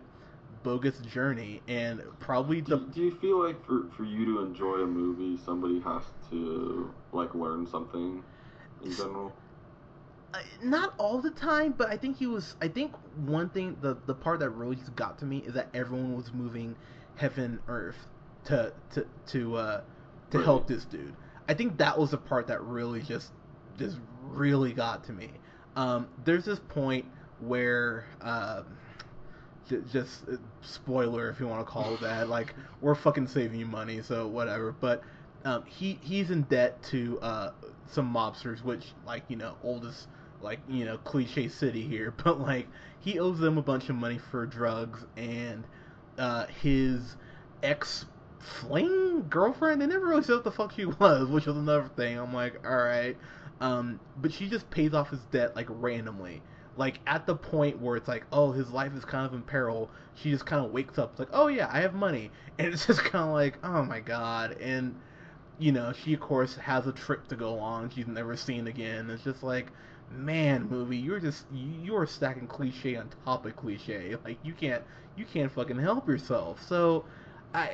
bogus 0.64 0.98
journey 1.00 1.62
and 1.68 2.02
probably 2.20 2.60
the 2.60 2.78
Do, 2.78 2.92
do 2.94 3.02
you 3.04 3.18
feel 3.22 3.42
like 3.42 3.64
for, 3.66 3.86
for 3.96 4.04
you 4.04 4.26
to 4.26 4.42
enjoy 4.42 4.82
a 4.82 4.88
movie, 4.88 5.42
somebody 5.46 5.80
has 5.82 6.04
to 6.32 6.94
like 7.14 7.34
learn 7.34 7.66
something 7.66 8.24
in 8.84 8.92
general? 8.92 9.34
Uh, 10.34 10.40
not 10.62 10.94
all 10.98 11.22
the 11.22 11.32
time, 11.32 11.74
but 11.78 11.90
I 11.90 11.98
think 11.98 12.18
he 12.18 12.28
was. 12.28 12.56
I 12.62 12.68
think 12.68 12.94
one 13.26 13.50
thing, 13.50 13.78
the 13.82 13.98
the 14.06 14.14
part 14.14 14.40
that 14.42 14.50
really 14.50 14.76
just 14.76 14.96
got 14.96 15.18
to 15.20 15.26
me 15.26 15.38
is 15.40 15.54
that 15.54 15.70
everyone 15.74 16.16
was 16.16 16.34
moving 16.34 16.76
heaven 17.16 17.60
earth 17.68 17.96
to 18.46 18.74
to 18.94 19.06
to 19.28 19.56
uh 19.56 19.82
to 20.32 20.38
Right. 20.38 20.44
help 20.46 20.68
this 20.68 20.84
dude. 20.86 21.16
I 21.48 21.54
think 21.54 21.78
that 21.78 21.98
was 21.98 22.12
the 22.12 22.18
part 22.18 22.48
that 22.48 22.62
really 22.62 23.02
just 23.02 23.32
just 23.78 23.98
really 24.22 24.74
got 24.74 25.06
to 25.06 25.14
me. 25.14 25.32
Um, 25.78 26.08
there's 26.26 26.44
this 26.44 26.60
point 26.60 27.06
where 27.40 28.04
um, 28.22 28.66
j- 29.70 29.82
just 29.92 30.24
uh, 30.28 30.36
spoiler 30.62 31.30
if 31.30 31.40
you 31.40 31.48
want 31.48 31.66
to 31.66 31.72
call 31.72 31.94
it 31.94 32.02
that. 32.02 32.28
Like 32.28 32.54
we're 32.82 32.96
fucking 32.96 33.28
saving 33.28 33.60
you 33.60 33.66
money, 33.66 34.02
so 34.02 34.28
whatever. 34.28 34.74
But 34.74 35.04
um, 35.46 35.64
he 35.66 36.00
he's 36.02 36.32
in 36.32 36.44
debt 36.44 36.82
to 36.84 37.20
uh, 37.22 37.52
some 37.88 38.14
mobsters, 38.14 38.64
which 38.64 38.94
like 39.06 39.24
you 39.28 39.36
know 39.36 39.56
oldest 39.64 40.08
like 40.42 40.60
you 40.68 40.86
know 40.86 40.98
cliche 41.00 41.48
city 41.48 41.82
here, 41.82 42.14
but 42.24 42.40
like 42.40 42.68
he 43.00 43.20
owes 43.20 43.40
them 43.40 43.58
a 43.58 43.62
bunch 43.62 43.90
of 43.90 43.96
money 43.96 44.20
for 44.32 44.46
drugs, 44.46 45.06
and 45.16 45.64
uh, 46.18 46.46
his 46.62 47.16
ex 47.64 48.06
fling 48.40 49.28
girlfriend. 49.30 49.82
They 49.82 49.88
never 49.88 50.08
really 50.08 50.24
said 50.24 50.36
what 50.36 50.44
the 50.44 50.52
fuck 50.52 50.74
she 50.74 50.86
was, 51.00 51.28
which 51.28 51.46
was 51.46 51.58
another 51.58 51.90
thing. 51.96 52.18
I'm 52.18 52.34
like, 52.34 52.66
all 52.66 52.78
right, 52.78 53.18
um, 53.62 54.00
but 54.18 54.32
she 54.32 54.48
just 54.48 54.70
pays 54.70 54.94
off 54.94 55.10
his 55.10 55.22
debt 55.32 55.56
like 55.56 55.68
randomly. 55.70 56.42
Like 56.76 57.00
at 57.08 57.26
the 57.26 57.36
point 57.36 57.82
where 57.82 57.96
it's 57.96 58.08
like, 58.08 58.26
oh, 58.32 58.52
his 58.52 58.70
life 58.70 58.94
is 58.96 59.04
kind 59.04 59.26
of 59.26 59.34
in 59.34 59.42
peril. 59.42 59.90
She 60.14 60.30
just 60.30 60.46
kind 60.46 60.64
of 60.64 60.72
wakes 60.72 61.00
up, 61.00 61.18
like, 61.18 61.30
oh 61.32 61.48
yeah, 61.48 61.70
I 61.72 61.82
have 61.82 61.94
money, 61.94 62.32
and 62.60 62.74
it's 62.74 62.86
just 62.86 63.04
kind 63.04 63.28
of 63.28 63.34
like, 63.34 63.58
oh 63.64 63.84
my 63.84 64.00
god, 64.00 64.58
and 64.62 64.96
you 65.60 65.72
know, 65.72 65.94
she 65.94 66.14
of 66.14 66.20
course 66.20 66.56
has 66.56 66.88
a 66.88 66.92
trip 66.92 67.28
to 67.28 67.36
go 67.36 67.60
on 67.60 67.90
she's 67.90 68.08
never 68.08 68.36
seen 68.36 68.68
again. 68.68 69.10
It's 69.10 69.24
just 69.24 69.44
like, 69.44 69.72
man, 70.12 70.68
movie, 70.70 70.98
you're 70.98 71.20
just 71.20 71.46
you 71.52 71.68
you 71.84 71.96
are 71.96 72.06
stacking 72.06 72.48
cliche 72.48 72.96
on 72.96 73.10
top 73.26 73.46
of 73.46 73.56
cliche. 73.56 74.16
Like 74.26 74.38
you 74.44 74.54
can't 74.54 74.84
you 75.16 75.26
can't 75.26 75.52
fucking 75.52 75.80
help 75.80 76.08
yourself. 76.08 76.62
So, 76.68 77.06
I 77.54 77.72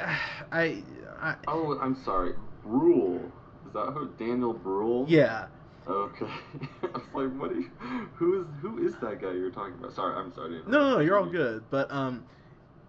I 0.52 0.82
I 1.20 1.36
Oh, 1.48 1.78
I'm 1.80 1.96
sorry. 2.04 2.34
Brule. 2.62 3.32
Is 3.66 3.72
that 3.72 3.86
who? 3.92 4.08
Daniel 4.18 4.52
Brule? 4.52 5.06
Yeah. 5.08 5.46
Okay. 5.86 6.26
I 6.82 6.86
was 6.86 7.02
like, 7.14 7.40
what? 7.40 7.50
Are 7.50 7.54
you, 7.54 7.70
who 8.14 8.40
is 8.40 8.46
who 8.60 8.86
is 8.86 8.94
that 9.02 9.20
guy 9.20 9.32
you're 9.32 9.50
talking 9.50 9.74
about? 9.74 9.94
Sorry, 9.94 10.16
I'm 10.16 10.32
sorry. 10.34 10.62
No, 10.66 10.80
no, 10.80 10.90
no, 10.94 10.98
you're 11.00 11.18
all 11.18 11.26
good. 11.26 11.64
But 11.70 11.90
um, 11.90 12.24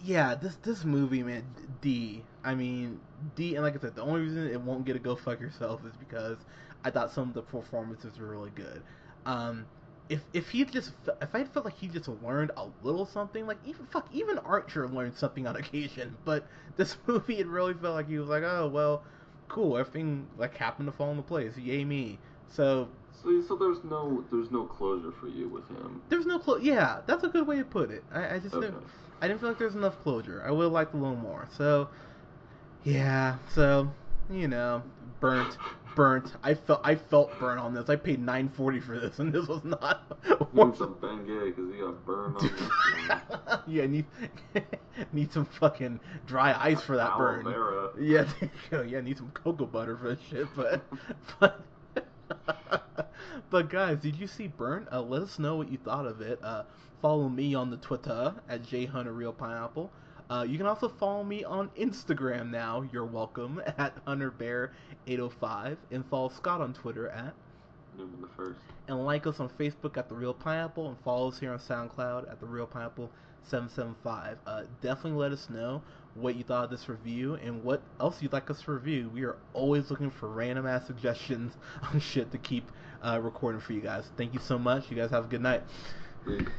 yeah, 0.03 0.35
this 0.35 0.55
this 0.57 0.83
movie, 0.83 1.23
man, 1.23 1.43
D. 1.81 2.23
I 2.43 2.55
mean, 2.55 2.99
D. 3.35 3.55
And 3.55 3.63
like 3.63 3.75
I 3.75 3.79
said, 3.79 3.95
the 3.95 4.01
only 4.01 4.21
reason 4.21 4.47
it 4.47 4.61
won't 4.61 4.85
get 4.85 4.95
a 4.95 4.99
go 4.99 5.15
fuck 5.15 5.39
yourself 5.39 5.81
is 5.85 5.95
because 5.95 6.37
I 6.83 6.91
thought 6.91 7.11
some 7.11 7.27
of 7.29 7.33
the 7.33 7.41
performances 7.41 8.17
were 8.19 8.27
really 8.27 8.51
good. 8.51 8.83
Um, 9.25 9.65
if 10.09 10.23
if 10.33 10.49
he 10.49 10.63
just 10.65 10.91
if 11.21 11.33
I 11.33 11.43
felt 11.45 11.65
like 11.65 11.77
he 11.77 11.87
just 11.87 12.07
learned 12.07 12.51
a 12.57 12.67
little 12.83 13.05
something, 13.05 13.47
like 13.47 13.57
even 13.65 13.85
fuck 13.87 14.07
even 14.11 14.37
Archer 14.39 14.87
learned 14.87 15.15
something 15.15 15.47
on 15.47 15.55
occasion, 15.57 16.15
but 16.25 16.47
this 16.77 16.97
movie 17.07 17.39
it 17.39 17.47
really 17.47 17.73
felt 17.73 17.95
like 17.95 18.07
he 18.07 18.17
was 18.19 18.29
like, 18.29 18.43
oh 18.43 18.67
well, 18.67 19.03
cool, 19.47 19.77
everything 19.77 20.27
like 20.37 20.55
happened 20.55 20.87
to 20.87 20.91
fall 20.91 21.11
into 21.11 21.23
place, 21.23 21.57
yay 21.57 21.83
me. 21.83 22.19
So 22.49 22.89
So, 23.23 23.41
so 23.41 23.55
there's 23.55 23.83
no 23.83 24.23
there's 24.31 24.51
no 24.51 24.65
closure 24.65 25.11
for 25.11 25.27
you 25.27 25.47
with 25.49 25.67
him. 25.69 26.01
there's 26.09 26.25
no 26.25 26.37
clo- 26.39 26.57
yeah, 26.57 27.01
that's 27.07 27.23
a 27.23 27.29
good 27.29 27.47
way 27.47 27.57
to 27.57 27.65
put 27.65 27.89
it. 27.91 28.03
I, 28.13 28.35
I 28.35 28.39
just 28.39 28.55
Okay. 28.55 28.67
I 29.21 29.27
didn't 29.27 29.39
feel 29.39 29.49
like 29.49 29.57
there's 29.59 29.75
enough 29.75 30.01
closure. 30.03 30.43
I 30.45 30.51
would 30.51 30.63
have 30.63 30.71
liked 30.71 30.93
a 30.93 30.97
little 30.97 31.15
more. 31.15 31.47
So 31.57 31.89
yeah, 32.83 33.37
so 33.53 33.91
you 34.29 34.47
know, 34.47 34.83
burnt, 35.19 35.57
burnt. 35.95 36.33
I 36.43 36.53
felt 36.53 36.81
I 36.83 36.95
felt 36.95 37.37
burnt 37.39 37.59
on 37.59 37.73
this. 37.73 37.89
I 37.89 37.95
paid 37.95 38.19
nine 38.19 38.49
forty 38.49 38.79
for 38.79 38.99
this, 38.99 39.19
and 39.19 39.31
this 39.31 39.47
was 39.47 39.63
not. 39.63 40.03
Need 40.53 40.75
some 40.77 40.95
Bengay 40.95 41.55
because 41.55 41.73
he 41.73 41.79
got 41.79 42.05
burned 42.05 42.37
on 42.37 42.43
this 42.43 43.59
yeah, 43.67 43.85
need 43.85 44.05
need 45.13 45.31
some 45.31 45.45
fucking 45.45 45.99
dry 46.27 46.55
ice 46.57 46.81
for 46.81 46.95
that 46.97 47.11
Aloe 47.11 47.17
burn. 47.17 47.43
vera. 47.45 47.89
Yeah, 47.99 48.83
yeah, 48.85 49.01
need 49.01 49.17
some 49.17 49.31
cocoa 49.31 49.65
butter 49.65 49.97
for 49.97 50.17
shit, 50.29 50.47
but 50.55 50.81
but 51.39 51.61
but 53.49 53.69
guys, 53.69 53.99
did 53.99 54.15
you 54.15 54.27
see 54.27 54.47
Burnt? 54.47 54.87
Uh, 54.91 55.01
let 55.01 55.21
us 55.21 55.39
know 55.39 55.55
what 55.55 55.71
you 55.71 55.77
thought 55.77 56.05
of 56.05 56.21
it. 56.21 56.39
Uh, 56.43 56.63
follow 57.05 57.29
me 57.29 57.53
on 57.53 57.69
the 57.69 57.77
Twitter 57.77 58.33
at 58.49 58.63
jhunterrealpineapple. 58.63 59.87
Uh, 60.27 60.43
you 60.49 60.57
can 60.57 60.65
also 60.65 60.89
follow 60.89 61.23
me 61.23 61.43
on 61.43 61.69
Instagram 61.79 62.49
now. 62.49 62.83
You're 62.91 63.05
welcome 63.05 63.61
at 63.77 64.03
hunterbear805 64.05 65.77
and 65.91 66.03
follow 66.07 66.29
Scott 66.29 66.61
on 66.61 66.73
Twitter 66.73 67.09
at 67.09 67.35
Newman 67.95 68.21
the 68.21 68.27
first. 68.35 68.59
and 68.87 69.05
like 69.05 69.27
us 69.27 69.39
on 69.39 69.49
Facebook 69.49 69.97
at 69.97 70.09
The 70.09 70.15
Real 70.15 70.33
Pineapple 70.33 70.87
and 70.87 70.97
follow 71.05 71.27
us 71.27 71.37
here 71.37 71.51
on 71.51 71.59
SoundCloud 71.59 72.27
at 72.27 72.39
The 72.39 72.47
Real 72.47 72.65
Pineapple 72.65 73.11
775. 73.43 74.39
Uh, 74.47 74.63
definitely 74.81 75.19
let 75.19 75.31
us 75.31 75.47
know 75.51 75.83
what 76.15 76.35
you 76.35 76.43
thought 76.43 76.63
of 76.63 76.71
this 76.71 76.89
review 76.89 77.35
and 77.35 77.63
what 77.63 77.83
else 77.99 78.19
you'd 78.19 78.33
like 78.33 78.49
us 78.49 78.63
to 78.63 78.71
review. 78.71 79.11
We 79.13 79.25
are 79.25 79.37
always 79.53 79.91
looking 79.91 80.09
for 80.09 80.27
random 80.27 80.65
ass 80.65 80.87
suggestions 80.87 81.53
on 81.83 81.99
shit 81.99 82.31
to 82.31 82.39
keep 82.39 82.71
uh, 83.03 83.19
recording 83.21 83.61
for 83.61 83.73
you 83.73 83.81
guys. 83.81 84.05
Thank 84.17 84.33
you 84.33 84.39
so 84.39 84.57
much. 84.57 84.89
You 84.89 84.97
guys 84.97 85.11
have 85.11 85.25
a 85.25 85.27
good 85.27 85.43
night. 85.43 85.61
Big. 86.25 86.49